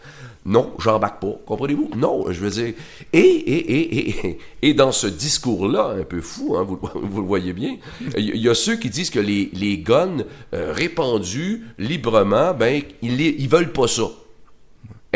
Non, 0.44 0.72
j'embarque 0.80 1.20
pas. 1.20 1.36
Comprenez-vous? 1.46 1.90
Non, 1.96 2.24
je 2.32 2.40
veux 2.40 2.50
dire. 2.50 2.74
Et, 3.12 3.18
et, 3.18 3.72
et, 3.78 4.08
et, 4.28 4.38
et 4.62 4.74
dans 4.74 4.90
ce 4.92 5.06
discours-là, 5.06 5.94
un 6.00 6.02
peu 6.04 6.20
fou, 6.20 6.56
hein, 6.56 6.64
vous, 6.66 6.80
vous 6.94 7.20
le 7.20 7.26
voyez 7.28 7.52
bien, 7.52 7.76
il 8.16 8.24
y, 8.24 8.28
il 8.30 8.40
y 8.42 8.48
a 8.48 8.54
ceux 8.56 8.74
qui 8.74 8.90
disent 8.90 9.10
que 9.10 9.20
les, 9.20 9.50
les 9.54 9.78
guns 9.78 10.18
euh, 10.52 10.72
répandus 10.72 11.62
librement, 11.78 12.54
ben, 12.54 12.82
ils, 13.02 13.16
les- 13.16 13.36
ils 13.38 13.48
veulent 13.48 13.72
pas 13.72 13.86
ça. 13.86 14.08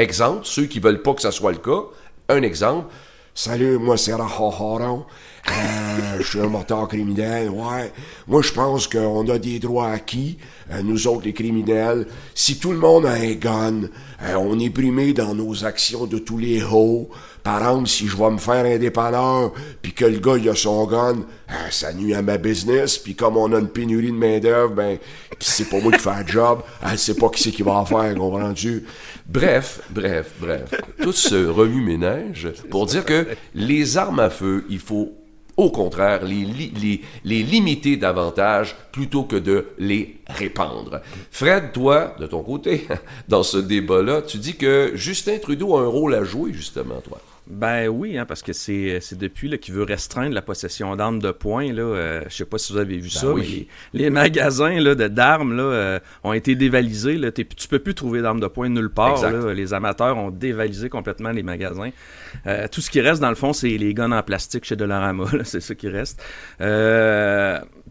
Exemple, 0.01 0.41
ceux 0.45 0.65
qui 0.65 0.81
veulent 0.81 1.03
pas 1.03 1.13
que 1.13 1.21
ça 1.21 1.31
soit 1.31 1.53
le 1.53 1.59
cas. 1.59 1.83
Un 2.31 2.41
exemple. 2.41 2.87
Salut, 3.35 3.77
moi 3.77 3.99
c'est 3.99 4.15
Rahohoron. 4.15 5.05
Euh, 5.47 6.17
je 6.19 6.23
suis 6.23 6.41
un 6.41 6.47
morteur 6.47 6.89
criminel, 6.89 7.51
ouais. 7.51 7.93
Moi 8.27 8.41
je 8.41 8.51
pense 8.51 8.87
qu'on 8.87 9.29
a 9.29 9.39
des 9.39 9.59
droits 9.59 9.91
acquis, 9.91 10.39
euh, 10.73 10.81
nous 10.83 11.07
autres 11.07 11.27
les 11.27 11.35
criminels. 11.35 12.07
Si 12.35 12.59
tout 12.59 12.73
le 12.73 12.79
monde 12.79 13.05
a 13.05 13.13
un 13.13 13.33
gun, 13.35 13.83
euh, 14.23 14.37
on 14.39 14.59
est 14.59 14.71
primé 14.71 15.13
dans 15.13 15.35
nos 15.35 15.67
actions 15.67 16.07
de 16.07 16.17
tous 16.17 16.39
les 16.39 16.63
hauts. 16.63 17.11
Par 17.43 17.59
exemple, 17.59 17.89
si 17.89 18.07
je 18.07 18.17
vais 18.17 18.31
me 18.31 18.39
faire 18.39 18.79
dépanneur, 18.79 19.53
puis 19.83 19.93
que 19.93 20.05
le 20.05 20.19
gars 20.19 20.37
il 20.37 20.49
a 20.49 20.55
son 20.55 20.87
gun, 20.87 21.19
euh, 21.51 21.55
ça 21.71 21.93
nuit 21.93 22.15
à 22.15 22.23
ma 22.23 22.39
business, 22.39 22.99
puis 22.99 23.15
comme 23.15 23.37
on 23.37 23.53
a 23.53 23.59
une 23.59 23.69
pénurie 23.69 24.13
de 24.13 24.17
main 24.17 24.39
d'œuvre, 24.39 24.75
ben 24.75 24.99
c'est 25.39 25.69
pas 25.69 25.81
moi 25.81 25.93
qui 25.93 25.99
fais 25.99 26.23
le 26.23 26.29
job, 26.29 26.63
elle 26.83 26.99
sait 26.99 27.15
pas 27.15 27.29
qui 27.31 27.43
c'est 27.43 27.51
qui 27.51 27.63
va 27.63 27.73
en 27.73 27.85
faire, 27.85 28.15
comprends-tu? 28.15 28.85
Bref, 29.27 29.81
bref, 29.91 30.33
bref. 30.41 30.71
Tout 31.03 31.13
ce 31.13 31.47
remue-ménage 31.47 32.49
pour 32.71 32.87
dire 32.87 33.05
que 33.05 33.27
les 33.55 33.97
armes 33.97 34.21
à 34.21 34.31
feu, 34.31 34.65
il 34.69 34.79
faut 34.79 35.13
au 35.57 35.71
contraire 35.71 36.25
les, 36.25 36.47
les 37.25 37.43
limiter 37.43 37.97
davantage 37.97 38.77
plutôt 38.93 39.25
que 39.25 39.37
de 39.37 39.69
les 39.79 40.17
répandre. 40.27 41.01
Fred, 41.31 41.73
toi, 41.73 42.15
de 42.19 42.27
ton 42.27 42.43
côté, 42.43 42.87
dans 43.29 43.43
ce 43.43 43.59
débat-là, 43.59 44.23
tu 44.23 44.39
dis 44.39 44.57
que 44.57 44.93
Justin 44.95 45.39
Trudeau 45.39 45.77
a 45.77 45.83
un 45.83 45.87
rôle 45.87 46.15
à 46.15 46.25
jouer, 46.25 46.53
justement, 46.53 47.01
toi. 47.01 47.21
Ben 47.51 47.89
oui, 47.89 48.17
hein, 48.17 48.27
parce 48.27 48.43
que 48.43 48.53
c'est 48.53 48.99
c'est 49.01 49.19
depuis 49.19 49.59
qu'il 49.59 49.75
veut 49.75 49.83
restreindre 49.83 50.35
la 50.35 50.43
possession 50.43 50.95
d'armes 50.95 51.21
de 51.21 51.33
poing. 51.33 51.73
Là, 51.73 51.83
euh, 51.83 52.23
je 52.29 52.37
sais 52.37 52.45
pas 52.45 52.59
si 52.59 52.73
vous 52.73 52.79
avez 52.79 52.97
vu 52.99 53.11
ça, 53.11 53.27
Ben 53.27 53.33
oui. 53.33 53.69
mais 53.93 53.99
les, 53.99 54.05
les 54.05 54.11
magasins 54.11 54.79
là, 54.79 54.95
d'armes 54.95 55.57
là, 55.57 55.63
euh, 55.63 55.99
ont 56.23 56.33
été 56.33 56.55
dévalisés. 56.55 57.17
Là, 57.17 57.33
tu 57.33 57.45
peux 57.69 57.81
plus 57.81 57.95
trouver 57.95 58.23
d'armes 58.23 58.41
de 58.41 58.47
poing 58.47 58.69
nulle 58.69 58.91
part. 58.91 59.21
Là. 59.23 59.53
les 59.53 59.75
amateurs 59.75 60.17
ont 60.17 60.31
dévalisé 60.31 60.89
complètement 60.89 61.31
les 61.31 61.43
magasins. 61.43 61.91
Euh, 62.47 62.69
tout 62.71 62.81
ce 62.81 62.91
qui 62.91 63.01
reste, 63.01 63.21
dans 63.21 63.31
le 63.31 63.35
fond, 63.35 63.53
c'est 63.53 63.77
les 63.77 63.95
guns 63.95 64.13
en 64.13 64.23
plastique 64.23 64.65
chez 64.65 64.77
Dollarama. 64.77 65.25
C'est 65.45 65.61
ça 65.61 65.75
qui 65.75 65.89
reste. 65.89 66.23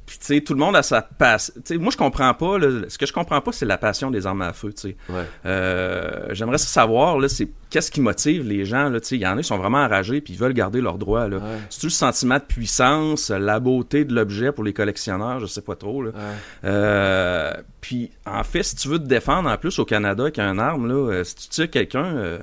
Puis, 0.10 0.18
tu 0.18 0.26
sais, 0.26 0.42
tout 0.42 0.54
le 0.56 0.60
monde 0.60 0.76
a 0.76 0.82
sa 0.82 1.04
passion. 1.04 1.54
Moi, 1.80 1.92
je 1.92 1.98
comprends 1.98 2.34
pas. 2.34 2.58
là, 2.58 2.82
ce 2.88 2.98
que 2.98 3.06
je 3.06 3.14
comprends 3.14 3.42
pas, 3.42 3.52
c'est 3.52 3.68
la 3.68 3.78
passion 3.78 4.10
des 4.10 4.26
armes 4.26 4.42
à 4.42 4.54
feu. 4.54 4.74
tu 4.74 4.82
sais. 4.90 4.98
Ouais. 5.08 5.22
Euh, 5.46 6.26
J'aimerais 6.32 6.58
savoir, 6.58 7.20
là, 7.20 7.30
c'est 7.30 7.48
qu'est-ce 7.70 7.92
qui 7.92 8.02
motive 8.02 8.44
les 8.44 8.66
gens. 8.66 8.90
Là, 8.90 9.00
tu 9.00 9.10
sais. 9.10 9.16
il 9.18 9.22
y 9.22 9.28
en 9.28 9.38
a 9.38 9.42
qui 9.44 9.48
sont 9.48 9.60
vraiment 9.60 9.78
enragés 9.78 10.20
puis 10.20 10.34
ils 10.34 10.40
veulent 10.40 10.54
garder 10.54 10.82
leurs 10.82 10.98
droits. 10.98 11.28
Là. 11.28 11.38
C'est-tu 11.70 11.86
le 11.86 11.92
sentiment 11.92 12.38
de 12.38 12.44
puissance, 12.44 13.30
la 13.30 13.60
beauté 13.60 14.04
de 14.04 14.16
l'objet 14.16 14.52
pour 14.52 14.64
les 14.64 14.74
collectionneurs, 14.74 15.40
je 15.42 15.46
sais 15.46 15.62
pas 15.62 15.76
trop. 15.76 16.02
Là. 16.02 16.10
Euh, 16.66 17.54
puis, 17.80 18.10
en 18.26 18.44
fait, 18.44 18.64
si 18.64 18.76
tu 18.78 18.88
veux 18.88 18.98
te 18.98 19.08
défendre 19.08 19.48
en 19.48 19.58
plus 19.58 19.78
au 19.78 19.86
Canada 19.86 20.24
avec 20.24 20.40
un 20.40 20.58
arme, 20.58 20.88
là, 20.88 20.96
euh, 20.96 21.24
si 21.24 21.36
tu 21.36 21.50
tires 21.50 21.70
quelqu'un, 21.70 22.06
euh, 22.06 22.40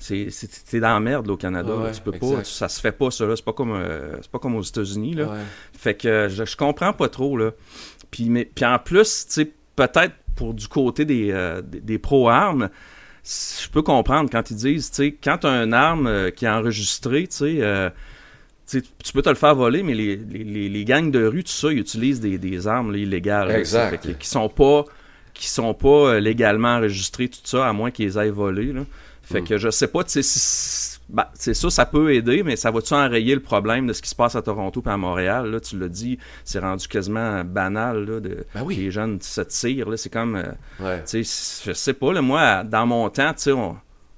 c'est 0.00 0.80
dans 0.80 0.94
la 0.94 1.00
merde 1.00 1.26
là, 1.26 1.34
au 1.34 1.36
Canada. 1.36 1.76
Ouais, 1.76 1.84
là. 1.84 1.90
tu 1.92 2.00
peux 2.00 2.14
exact. 2.14 2.36
pas, 2.36 2.44
ça 2.44 2.68
se 2.68 2.80
fait 2.80 2.92
pas 2.92 3.10
ça 3.10 3.26
là. 3.26 3.36
C'est 3.36 3.44
pas 3.44 3.52
comme 3.52 3.72
euh, 3.72 4.16
c'est 4.22 4.30
pas 4.30 4.38
comme 4.38 4.56
aux 4.56 4.62
États-Unis 4.62 5.14
là. 5.14 5.26
Ouais. 5.26 5.38
Fait 5.78 5.94
que 5.94 6.28
je, 6.28 6.44
je 6.44 6.56
comprends 6.56 6.92
pas 6.92 7.08
trop 7.08 7.36
là. 7.36 7.50
Puis 8.10 8.28
mais 8.30 8.44
puis 8.46 8.64
en 8.64 8.78
plus, 8.78 9.26
tu 9.26 9.32
sais 9.32 9.52
peut-être 9.76 10.14
pour 10.36 10.54
du 10.54 10.68
côté 10.68 11.04
des, 11.04 11.30
euh, 11.32 11.60
des, 11.62 11.80
des 11.80 11.98
pro 11.98 12.28
armes, 12.28 12.70
je 13.24 13.68
peux 13.68 13.82
comprendre 13.82 14.30
quand 14.30 14.50
ils 14.50 14.56
disent, 14.56 14.90
tu 14.90 14.96
sais, 14.96 15.12
quand 15.12 15.38
tu 15.38 15.46
as 15.46 15.62
une 15.62 15.74
arme 15.74 16.06
euh, 16.06 16.30
qui 16.30 16.46
est 16.46 16.48
enregistrée, 16.48 17.26
tu 17.26 17.36
sais, 17.36 17.56
euh, 17.60 17.90
tu 18.66 19.12
peux 19.12 19.20
te 19.22 19.28
le 19.28 19.34
faire 19.34 19.54
voler, 19.54 19.82
mais 19.82 19.94
les, 19.94 20.16
les, 20.16 20.68
les- 20.68 20.84
gangs 20.84 21.10
de 21.10 21.26
rue, 21.26 21.42
tout 21.44 21.50
ça, 21.50 21.72
ils 21.72 21.78
utilisent 21.78 22.20
des, 22.20 22.38
des 22.38 22.66
armes 22.68 22.92
là, 22.92 22.98
illégales. 22.98 23.50
Exact. 23.50 24.02
fait 24.02 24.16
qui 24.18 24.28
sont 24.28 24.48
pas 24.48 24.84
qui 25.34 25.48
sont 25.48 25.74
pas 25.74 26.20
légalement 26.20 26.76
enregistrées, 26.76 27.28
tout 27.28 27.38
ça, 27.44 27.68
à 27.68 27.72
moins 27.72 27.90
qu'ils 27.90 28.16
aient 28.18 28.30
volées. 28.30 28.72
Là. 28.72 28.82
Fait 29.30 29.42
que 29.42 29.58
je 29.58 29.70
sais 29.70 29.86
pas, 29.88 30.02
tu 30.04 30.10
sais, 30.10 30.22
si... 30.22 30.98
Ben, 31.08 31.26
c'est 31.34 31.54
ça, 31.54 31.70
ça 31.70 31.86
peut 31.86 32.14
aider, 32.14 32.42
mais 32.44 32.54
ça 32.54 32.70
va-tu 32.70 32.94
enrayer 32.94 33.34
le 33.34 33.40
problème 33.40 33.86
de 33.88 33.92
ce 33.92 34.00
qui 34.00 34.08
se 34.08 34.14
passe 34.14 34.36
à 34.36 34.42
Toronto 34.42 34.80
et 34.86 34.88
à 34.88 34.96
Montréal? 34.96 35.50
Là, 35.50 35.58
tu 35.58 35.76
l'as 35.78 35.88
dit, 35.88 36.18
c'est 36.44 36.60
rendu 36.60 36.86
quasiment 36.86 37.42
banal 37.44 38.04
là, 38.04 38.20
de, 38.20 38.44
Ben 38.54 38.62
oui. 38.62 38.76
les 38.76 38.90
jeunes 38.92 39.20
se 39.20 39.40
tirent. 39.40 39.90
là. 39.90 39.96
C'est 39.96 40.10
comme... 40.10 40.36
euh, 40.36 40.52
Ouais. 40.80 41.02
tu 41.04 41.24
sais, 41.24 41.62
je 41.66 41.72
sais 41.72 41.94
pas, 41.94 42.12
là, 42.12 42.22
moi, 42.22 42.62
dans 42.64 42.86
mon 42.86 43.08
temps, 43.10 43.32
tu 43.34 43.42
sais, 43.42 43.52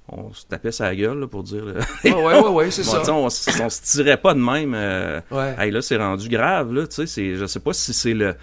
on, 0.09 0.33
se 0.33 0.45
tapait 0.45 0.71
sa 0.71 0.93
gueule, 0.95 1.19
là, 1.19 1.27
pour 1.27 1.43
dire. 1.43 1.65
là. 1.65 1.73
Ouais, 2.03 2.13
ouais, 2.13 2.39
ouais, 2.41 2.49
ouais, 2.49 2.71
c'est 2.71 2.83
Bon, 2.85 3.03
ça. 3.03 3.13
on, 3.13 3.29
se 3.29 3.81
tirait 3.83 4.17
pas 4.17 4.33
de 4.33 4.39
même. 4.39 4.73
euh, 4.75 5.21
Ouais. 5.31 5.55
hey, 5.59 5.71
là, 5.71 5.81
c'est 5.81 5.97
rendu 5.97 6.27
grave, 6.29 6.73
là, 6.73 6.83
c'est- 6.89 7.35
je 7.35 7.45
sais 7.45 7.59
pas 7.59 7.73
si 7.73 7.93
c'est 7.93 8.13
le, 8.13 8.35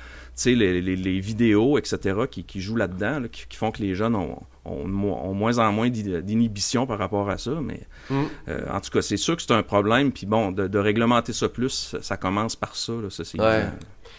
les, 0.47 0.81
les- 0.81 0.97
les 0.97 1.21
vidéos, 1.21 1.77
etc., 1.79 2.21
qui, 2.31 2.45
qui 2.45 2.61
jouent 2.61 2.77
là-dedans, 2.77 3.21
là, 3.21 3.29
qui, 3.29 3.45
qui 3.49 3.57
font 3.57 3.71
que 3.71 3.83
les 3.83 3.95
jeunes 3.95 4.17
ont, 4.17 4.39
ont, 4.65 4.87
mo- 4.87 5.15
ont 5.23 5.35
moins 5.35 5.59
en 5.59 5.71
moins 5.73 5.91
d'i- 5.91 6.23
d'inhibition 6.23 6.87
par 6.87 6.99
rapport 6.99 7.29
à 7.29 7.37
ça, 7.37 7.53
mais 7.63 7.81
Mm. 8.09 8.23
euh, 8.49 8.61
en 8.73 8.81
tout 8.81 8.91
cas, 8.91 9.03
c'est 9.03 9.17
sûr 9.19 9.37
que 9.37 9.43
c'est 9.43 9.53
un 9.53 9.63
problème, 9.63 10.13
puis 10.13 10.25
bon, 10.27 10.51
de, 10.53 10.67
de 10.67 10.79
réglementer 10.79 11.33
ça 11.35 11.49
plus, 11.51 11.95
ça, 12.01 12.17
commence 12.17 12.57
par 12.57 12.75
ça, 12.75 12.93
là, 12.93 13.11
ça 13.11 13.25
c'est 13.25 13.39
Ouais. 13.41 13.65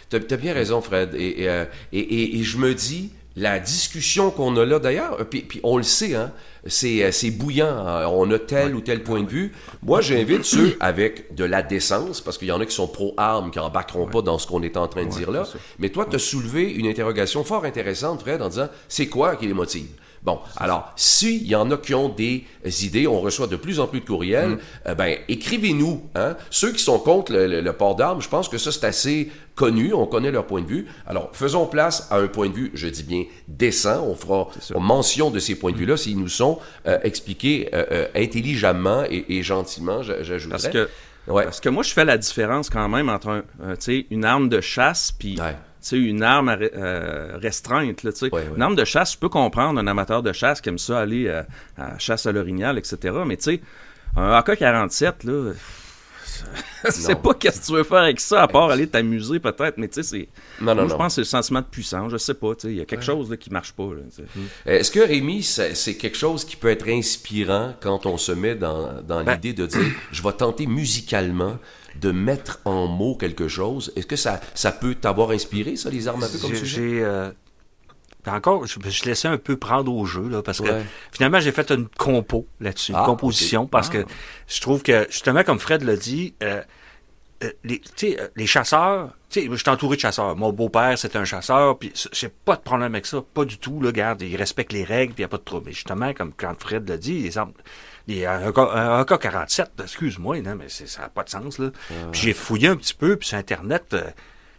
T'as 0.10 0.18
as 0.30 0.38
bien 0.38 0.54
raison, 0.54 0.82
Fred. 0.82 1.16
Et, 1.16 1.44
et, 1.44 1.50
euh, 1.50 1.66
et, 1.94 2.00
et- 2.00 2.40
et 2.40 2.44
je 2.44 2.58
me 2.58 2.74
dis, 2.74 3.12
la 3.36 3.60
discussion 3.60 4.30
qu'on 4.32 4.56
a 4.58 4.66
là, 4.66 4.80
d'ailleurs, 4.80 5.18
euh, 5.20 5.24
puis, 5.24 5.42
puis 5.42 5.60
on 5.64 5.78
le 5.78 5.84
sait, 5.84 6.16
hein, 6.16 6.32
c'est 6.66 7.04
euh, 7.04 7.32
bouillant. 7.32 7.68
hein, 7.68 8.06
On 8.08 8.30
a 8.32 8.40
tel 8.40 8.76
ou 8.76 8.82
tel 8.82 9.04
point 9.04 9.22
de 9.24 9.30
vue. 9.30 9.54
Moi, 9.84 10.02
j'invite 10.02 10.44
ceux 10.44 10.76
avec 10.80 11.34
de 11.34 11.46
la 11.46 11.62
décence, 11.64 12.22
parce 12.22 12.38
qu'il 12.38 12.50
y 12.50 12.52
en 12.52 12.60
a 12.60 12.66
qui 12.66 12.76
sont 12.76 12.88
pro-armes, 12.88 13.52
qui 13.52 13.60
embarqueront 13.60 14.08
pas 14.08 14.22
dans 14.22 14.38
ce 14.38 14.48
qu'on 14.48 14.64
est 14.64 14.78
en 14.78 14.88
train 14.88 15.06
de 15.06 15.10
dire 15.10 15.32
là. 15.32 15.48
Mais 15.80 15.90
toi, 15.90 16.06
tu 16.10 16.16
as 16.18 16.20
soulevé 16.20 16.72
une 16.72 16.88
interrogation 16.88 17.44
fort 17.44 17.66
intéressante, 17.66 18.22
Fred, 18.22 18.42
en 18.42 18.50
disant, 18.50 18.68
c'est 18.88 19.08
quoi 19.08 19.36
qui 19.38 19.48
les 19.48 19.54
motive? 19.54 19.88
Bon, 20.24 20.40
alors, 20.58 20.94
s'il 20.96 21.48
y 21.48 21.56
en 21.56 21.72
a 21.72 21.78
qui 21.78 21.96
ont 21.96 22.10
des 22.10 22.46
idées, 22.86 23.08
on 23.08 23.20
reçoit 23.22 23.48
de 23.48 23.56
plus 23.56 23.80
en 23.80 23.88
plus 23.88 24.02
de 24.02 24.06
courriels, 24.06 24.60
euh, 24.88 24.94
ben, 24.94 25.18
écrivez-nous. 25.28 26.10
Hein? 26.14 26.36
Ceux 26.52 26.72
qui 26.74 26.84
sont 26.84 27.00
contre 27.00 27.32
le, 27.34 27.48
le- 27.48 27.62
le 27.62 27.74
port 27.74 27.96
d'armes, 27.96 28.22
je 28.22 28.30
pense 28.30 28.48
que 28.48 28.60
ça, 28.60 28.72
c'est 28.72 28.86
assez 28.86 29.32
connu, 29.56 29.94
on 29.94 30.06
connaît 30.06 30.30
leur 30.32 30.46
point 30.46 30.62
de 30.62 30.68
vue. 30.68 30.86
Alors, 31.08 31.30
faisons 31.34 31.66
place 31.66 32.08
à 32.12 32.18
un 32.18 32.28
point 32.28 32.50
de 32.50 32.54
vue, 32.54 32.72
je 32.76 32.88
dis 32.88 33.04
bien, 33.04 33.24
décent. 33.48 34.04
On 34.06 34.14
fera 34.16 34.48
mention 34.80 35.32
de 35.32 35.40
ces 35.40 35.56
points 35.56 35.72
de 35.72 35.78
vue-là 35.78 35.98
s'ils 35.98 36.20
nous 36.20 36.30
sont 36.30 36.60
euh, 36.88 37.00
expliqués 37.04 37.70
euh, 37.74 37.84
euh, 37.92 38.08
intelligemment 38.16 39.04
et, 39.10 39.26
et 39.38 39.44
gentiment, 39.44 40.04
j'a- 40.04 40.22
j'ajouterais. 40.24 40.60
Parce 40.62 40.68
que, 40.74 40.90
Ouais. 41.28 41.44
parce 41.44 41.60
que 41.60 41.70
moi, 41.70 41.84
je 41.84 41.94
fais 41.94 42.04
la 42.06 42.18
différence 42.18 42.70
quand 42.70 42.90
même 42.90 43.08
entre 43.10 43.28
un, 43.30 43.44
un, 43.64 43.76
tu 43.76 43.82
sais, 43.82 44.06
une 44.10 44.26
arme 44.26 44.50
de 44.50 44.60
chasse 44.60 45.12
puis 45.12 45.40
Ouais. 45.40 45.56
Tu 45.82 45.88
sais, 45.88 45.98
une 45.98 46.22
arme 46.24 46.50
à 46.50 46.58
euh, 46.60 47.38
restreinte. 47.42 48.04
Là. 48.04 48.12
Ouais, 48.22 48.30
ouais. 48.32 48.44
Une 48.56 48.62
arme 48.62 48.76
de 48.76 48.86
chasse, 48.86 49.14
je 49.14 49.18
peux 49.18 49.30
comprendre 49.30 49.80
un 49.80 49.88
amateur 49.88 50.22
de 50.22 50.32
chasse 50.32 50.62
qui 50.62 50.70
aime 50.70 50.78
ça 50.78 51.00
aller 51.00 51.28
euh, 51.28 51.42
à 51.78 51.98
chasse 51.98 52.26
à 52.28 52.32
l'orignal, 52.32 52.78
etc. 52.78 52.98
Mais 53.26 53.38
tu 53.38 53.44
sais, 53.44 53.62
un 54.16 54.32
AK-47, 54.40 55.26
là, 55.26 55.54
c'est 56.90 57.22
pas 57.22 57.34
qu'est-ce 57.34 57.62
que 57.62 57.66
tu 57.68 57.72
veux 57.74 57.84
faire 57.84 58.00
avec 58.00 58.20
ça, 58.20 58.44
à 58.44 58.48
part 58.48 58.70
aller 58.70 58.88
t'amuser 58.88 59.40
peut-être. 59.40 59.78
Mais 59.78 59.88
tu 59.88 60.02
sais, 60.02 60.04
c'est... 60.04 60.64
Non, 60.64 60.74
non, 60.76 60.84
moi, 60.84 60.92
je 60.92 60.96
pense 60.96 61.08
que 61.08 61.14
c'est 61.16 61.22
le 61.22 61.26
sentiment 61.26 61.62
de 61.62 61.66
puissance. 61.66 62.12
Je 62.12 62.18
sais 62.18 62.34
pas, 62.34 62.56
tu 62.56 62.62
sais, 62.62 62.68
il 62.70 62.78
y 62.78 62.82
a 62.82 62.86
quelque 62.86 63.04
chose 63.04 63.30
là, 63.30 63.38
qui 63.38 63.52
marche 63.52 63.74
pas. 63.74 63.84
Là, 63.94 64.02
tu 64.10 64.24
sais. 64.24 64.42
Est-ce 64.66 64.92
que 64.92 65.00
Rémi, 65.00 65.44
c'est 65.44 65.96
quelque 65.98 66.18
chose 66.18 66.46
qui 66.46 66.56
peut 66.56 66.70
être 66.70 66.88
inspirant 66.88 67.74
quand 67.82 68.06
on 68.06 68.18
se 68.18 68.32
met 68.32 68.56
dans, 68.56 69.02
dans 69.02 69.24
Ben- 69.24 69.34
l'idée 69.34 69.54
de 69.54 69.66
dire 69.66 69.82
je 70.12 70.24
vais 70.24 70.34
tenter 70.34 70.66
musicalement 70.68 71.58
de 71.96 72.12
mettre 72.12 72.60
en 72.66 72.88
mots 72.88 73.16
quelque 73.16 73.48
chose? 73.48 73.92
Est-ce 73.96 74.08
que 74.08 74.16
ça, 74.16 74.40
ça 74.54 74.72
peut 74.72 74.96
t'avoir 74.96 75.32
inspiré, 75.32 75.76
ça, 75.76 75.90
les 75.90 76.08
armes 76.08 76.24
à 76.24 76.28
feu 76.28 76.40
comme 76.40 76.56
sujet? 76.56 76.82
J'ai 76.82 77.04
euh, 77.04 77.32
encore, 78.28 78.68
je 78.68 78.80
me 78.80 78.90
suis 78.90 79.08
laissé 79.08 79.28
un 79.28 79.38
peu 79.38 79.58
prendre 79.58 79.94
au 79.94 80.06
jeu 80.06 80.28
là, 80.30 80.42
parce 80.44 80.62
que 80.62 80.82
finalement 81.12 81.40
j'ai 81.40 81.52
fait 81.52 81.72
une 81.72 81.88
compo 81.88 82.46
là-dessus, 82.60 82.94
Ah, 82.96 83.00
une 83.00 83.06
composition 83.06 83.64
ok. 83.64 83.70
parce 83.72 83.90
Ah. 83.90 83.94
que 83.94 84.06
je 84.48 84.62
trouve 84.62 84.84
que 84.84 85.08
justement 85.10 85.44
comme 85.44 85.60
Fred 85.60 85.82
l'a 85.84 85.96
dit, 85.96 86.36
euh, 86.44 86.62
euh, 87.44 87.52
les, 87.64 87.80
tu 87.80 87.90
sais, 87.96 88.20
euh, 88.22 88.28
les 88.36 88.46
chasseurs, 88.46 89.10
tu 89.32 89.42
sais, 89.42 89.48
je 89.50 89.56
suis 89.56 89.70
entouré 89.70 89.96
de 89.96 90.02
chasseurs. 90.02 90.36
Mon 90.36 90.54
beau-père 90.54 90.96
c'est 91.00 91.16
un 91.16 91.26
chasseur, 91.26 91.80
puis 91.80 91.92
j'ai 92.12 92.30
pas 92.30 92.56
de 92.56 92.62
problème 92.62 92.94
avec 92.94 93.08
ça, 93.08 93.24
pas 93.34 93.46
du 93.46 93.58
tout. 93.58 93.82
Là, 93.82 93.88
regarde, 93.88 94.22
il 94.22 94.36
respecte 94.36 94.72
les 94.72 94.84
règles, 94.84 95.14
puis 95.16 95.24
y 95.24 95.26
a 95.26 95.28
pas 95.28 95.38
de 95.38 95.44
trouble. 95.44 95.66
Mais 95.68 95.74
justement, 95.74 96.14
comme 96.14 96.32
quand 96.38 96.54
Fred 96.60 96.88
l'a 96.88 96.98
dit, 96.98 97.18
les 97.24 97.40
armes, 97.40 97.54
un, 98.10 99.00
AK, 99.02 99.20
47 99.20 99.72
excuse-moi, 99.84 100.42
non, 100.42 100.56
mais 100.56 100.70
ça 100.70 101.02
n'a 101.04 101.10
pas 101.10 101.24
de 101.24 101.30
sens 101.30 101.60
là. 101.60 101.70
Puis 102.12 102.22
j'ai 102.22 102.34
fouillé 102.34 102.68
un 102.68 102.76
petit 102.76 102.94
peu, 102.94 103.16
puis 103.18 103.30
sur 103.30 103.38
internet, 103.38 103.94
euh, 103.94 104.04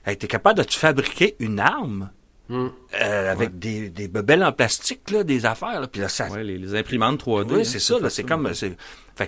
t'es 0.05 0.27
capable 0.29 0.59
de 0.59 0.65
te 0.65 0.75
fabriquer 0.75 1.37
une 1.39 1.61
arme. 1.61 2.11
euh, 2.51 3.33
avec 3.33 3.59
des, 3.59 3.89
des 3.89 4.09
bebelles 4.09 4.45
en 4.45 4.53
plastique, 4.53 5.11
là, 5.11 5.25
des 5.25 5.47
affaires. 5.47 5.81
Là, 5.81 5.87
puis 5.87 6.01
là, 6.03 6.09
ça, 6.09 6.29
Ouais, 6.29 6.45
les, 6.45 6.59
les 6.59 6.75
imprimantes 6.75 7.25
3D. 7.25 7.47
oui, 7.53 7.61
hein, 7.61 7.65
c'est 7.65 7.79
ça, 7.79 7.95
c'est 8.11 8.25
comme, 8.25 8.53
fait 8.53 8.77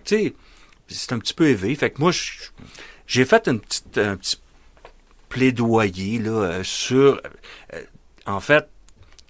que, 0.00 0.05
tu 0.05 0.16
sais, 0.16 0.35
c'est 0.88 1.12
un 1.12 1.18
petit 1.18 1.33
peu 1.33 1.46
élevé. 1.48 1.74
Fait 1.74 1.90
que 1.90 2.00
moi, 2.00 2.11
j'ai 3.07 3.24
fait 3.24 3.48
une 3.48 3.61
petite, 3.61 3.96
un 3.98 4.16
petit 4.16 4.37
plaidoyer, 5.29 6.18
là, 6.18 6.31
euh, 6.31 6.62
sur, 6.62 7.20
euh, 7.72 7.83
en 8.27 8.40
fait, 8.40 8.68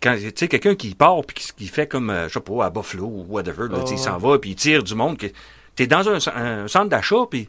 quand, 0.05 0.17
tu 0.17 0.31
sais, 0.37 0.49
quelqu'un 0.49 0.75
qui 0.75 0.95
part 0.95 1.23
puis 1.27 1.35
qui, 1.35 1.53
qui 1.57 1.67
fait 1.67 1.87
comme, 1.87 2.11
euh, 2.11 2.29
je 2.29 2.35
sais 2.35 2.41
pas, 2.41 2.67
à 2.67 2.71
Buffalo 2.71 3.07
ou 3.07 3.25
whatever, 3.29 3.69
là, 3.71 3.79
il 3.91 3.99
s'en 3.99 4.19
va 4.19 4.39
puis 4.39 4.51
il 4.51 4.55
tire 4.57 4.83
du 4.83 4.95
monde. 4.95 5.17
que- 5.19 5.27
T'es 5.75 5.87
dans 5.89 6.07
un, 6.09 6.19
un 6.37 6.69
centre 6.69 6.89
d'achat 6.91 7.25
puis 7.31 7.49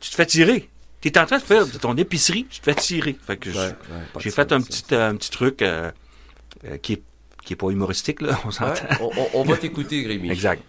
tu 0.00 0.10
te 0.10 0.14
fais 0.14 0.24
tirer. 0.26 0.68
T'es 1.02 1.18
en 1.18 1.26
train 1.26 1.38
de 1.38 1.42
faire 1.42 1.66
de 1.66 1.76
ton 1.78 1.96
épicerie, 1.96 2.46
tu 2.48 2.60
te 2.60 2.64
fais 2.64 2.74
tirer. 2.76 3.18
Fait 3.26 3.36
que 3.36 3.50
Ouais, 3.50 3.74
j'ai 4.20 4.30
fait 4.30 4.52
un 4.52 4.60
ça. 4.60 4.66
petit, 4.66 4.84
euh, 4.92 5.10
un 5.10 5.16
petit 5.16 5.30
truc 5.30 5.60
euh, 5.60 5.90
euh, 6.64 6.76
qui 6.78 6.92
est, 6.94 7.02
qui 7.44 7.54
est 7.54 7.56
pas 7.56 7.70
humoristique, 7.70 8.22
là, 8.22 8.38
on 8.46 8.50
s'entend. 8.52 8.84
on, 9.00 9.10
on- 9.16 9.28
on 9.40 9.42
va 9.44 9.56
t'écouter, 9.56 10.04
Rémi. 10.06 10.30
Exact. 10.30 10.62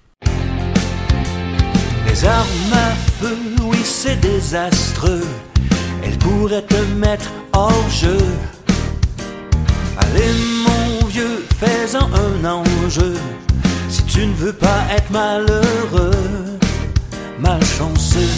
Les 2.07 2.25
armes 2.25 2.73
à 2.73 2.95
feu, 3.21 3.37
oui, 3.63 3.77
c'est 3.83 4.19
désastreux. 4.19 5.21
Elles 6.03 6.17
pourraient 6.17 6.65
te 6.65 6.81
mettre 6.95 7.31
hors 7.53 7.89
jeu. 7.89 8.17
Allez, 9.97 10.33
fais-en 11.63 12.07
un 12.25 12.45
enjeu. 12.45 13.15
Si 13.89 14.03
tu 14.03 14.25
ne 14.25 14.33
veux 14.33 14.53
pas 14.53 14.81
être 14.95 15.09
malheureux, 15.11 16.59
malchanceux. 17.39 18.35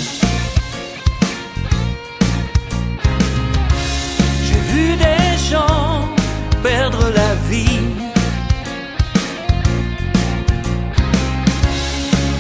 J'ai 4.46 4.62
vu 4.72 4.96
des 4.98 5.38
gens 5.50 6.10
perdre 6.62 7.04
la 7.20 7.32
vie. 7.50 7.82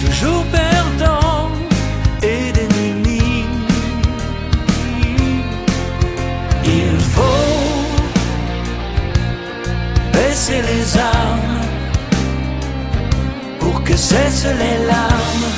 toujours 0.06 0.45
cessent 14.10 14.54
les 14.63 14.78
larmes. 14.91 15.50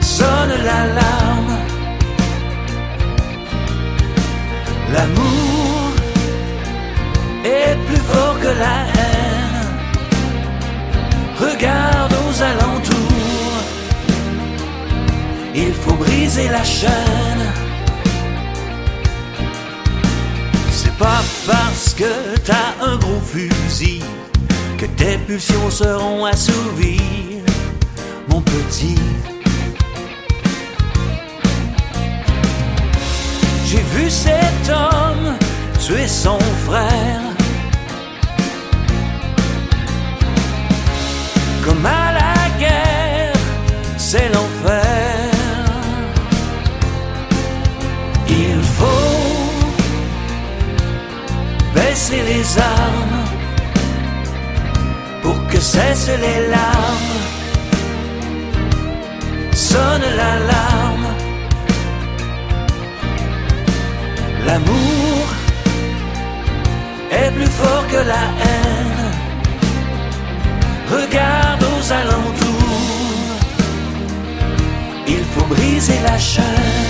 Sonne 0.00 0.54
l'alarme. 0.66 1.54
L'amour 4.94 5.92
est 7.44 7.76
plus 7.86 8.04
fort 8.12 8.36
que 8.44 8.52
la 8.64 8.76
haine. 8.98 9.66
Regarde 11.46 12.14
aux 12.24 12.36
alentours, 12.50 13.64
il 15.54 15.72
faut 15.82 15.98
briser 16.04 16.48
la 16.48 16.64
chaîne. 16.64 17.46
C'est 20.78 20.96
pas 21.06 21.22
parce 21.46 21.94
que 22.00 22.12
t'as 22.48 22.70
un 22.90 22.96
gros 22.96 23.22
fusil 23.32 24.02
que 24.78 24.86
tes 24.86 25.18
pulsions 25.18 25.70
seront 25.70 26.24
assouvies, 26.24 27.42
mon 28.28 28.40
petit. 28.40 29.00
J'ai 33.66 33.82
vu 33.94 34.08
cet 34.08 34.70
homme 34.70 35.36
tuer 35.84 36.06
son 36.06 36.38
frère. 36.64 37.28
comme 41.68 41.84
à 41.84 42.12
la 42.12 42.58
guerre, 42.58 43.34
c'est 43.98 44.28
l'enfer. 44.32 45.28
Il 48.28 48.62
faut 48.62 49.36
baisser 51.74 52.22
les 52.22 52.58
armes 52.58 53.07
cessent 55.78 56.18
les 56.26 56.40
larmes. 56.54 57.16
Sonne 59.52 60.08
l'alarme. 60.18 61.08
L'amour 64.46 65.24
est 67.20 67.30
plus 67.36 67.52
fort 67.60 67.84
que 67.92 68.00
la 68.12 68.24
haine. 68.42 69.04
Regarde 70.96 71.64
aux 71.72 71.84
alentours. 72.00 73.36
Il 75.06 75.22
faut 75.32 75.48
briser 75.54 76.00
la 76.10 76.18
chaîne. 76.18 76.87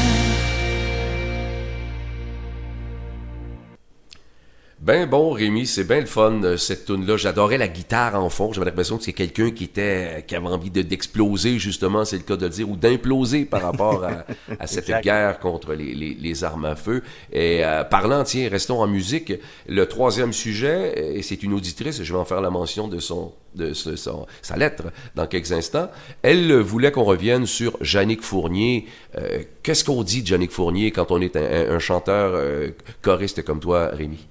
Ben 4.89 5.07
bon, 5.07 5.33
Rémi, 5.33 5.67
c'est 5.67 5.85
bien 5.85 6.01
le 6.01 6.07
fun, 6.07 6.41
euh, 6.45 6.57
cette 6.57 6.87
tune-là. 6.87 7.19
J'adorais 7.19 7.59
la 7.59 7.69
guitare 7.69 8.15
en 8.15 8.31
fond. 8.31 8.55
J'avais 8.55 8.65
l'impression 8.71 8.97
que 8.97 9.05
c'est 9.05 9.13
quelqu'un 9.13 9.51
qui 9.51 9.65
était, 9.65 10.25
qui 10.27 10.35
avait 10.35 10.47
envie 10.47 10.71
de- 10.71 10.81
d'exploser, 10.81 11.59
justement, 11.59 12.07
c'est 12.07 12.17
le 12.17 12.23
cas 12.23 12.37
de 12.37 12.47
le 12.47 12.51
dire, 12.51 12.71
ou 12.71 12.75
d'imploser 12.75 13.45
par 13.45 13.61
rapport 13.61 14.03
à, 14.03 14.25
à 14.59 14.67
cette 14.67 14.91
guerre 15.03 15.41
contre 15.41 15.75
les, 15.75 15.93
les- 15.95 16.15
les 16.15 16.43
armes 16.43 16.65
à 16.65 16.75
feu. 16.75 17.03
Et 17.31 17.63
euh, 17.67 17.85
parlant, 17.85 18.25
tiens, 18.25 18.49
restons 18.49 18.81
en 18.81 18.87
musique. 18.87 19.35
Le 19.69 19.85
troisième 19.85 20.33
sujet, 20.33 21.19
et 21.19 21.21
c'est 21.23 21.43
une 21.43 21.53
auditrice, 21.53 22.03
je 22.03 22.11
vais 22.11 22.19
en 22.19 22.25
faire 22.25 22.41
la 22.41 22.49
mention 22.49 22.89
de 22.89 22.99
son, 22.99 23.35
de 23.57 23.75
ce- 23.75 23.95
son- 23.95 24.27
sa 24.41 24.57
lettre 24.57 24.85
dans 25.15 25.27
quelques 25.27 25.53
instants. 25.53 25.91
Elle 26.23 26.51
euh, 26.51 26.63
voulait 26.63 26.93
qu'on 26.93 27.05
revienne 27.05 27.45
sur 27.45 27.77
Yannick 27.83 28.23
Fournier. 28.23 28.87
Euh, 29.19 29.41
Qu'est-ce 29.63 29.85
qu'on 29.85 30.03
dit 30.03 30.23
de 30.23 30.31
Yannick 30.31 30.51
Fournier 30.51 30.93
quand 30.93 31.11
on 31.11 31.21
est 31.21 31.37
un, 31.37 31.43
un- 31.43 31.75
un 31.75 31.79
chanteur 31.79 32.31
euh, 32.35 32.69
choriste 33.03 33.45
comme 33.45 33.61
toi, 33.61 33.89
Rémi? 33.93 34.27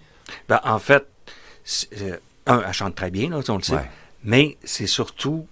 Ben, 0.49 0.59
en 0.63 0.79
fait, 0.79 1.05
euh, 2.01 2.17
un, 2.45 2.61
elle 2.65 2.73
chante 2.73 2.95
très 2.95 3.11
bien, 3.11 3.29
là, 3.29 3.39
on 3.49 3.57
le 3.57 3.63
sait. 3.63 3.73
Ouais. 3.75 3.89
Mais 4.23 4.57
c'est 4.63 4.87
surtout 4.87 5.47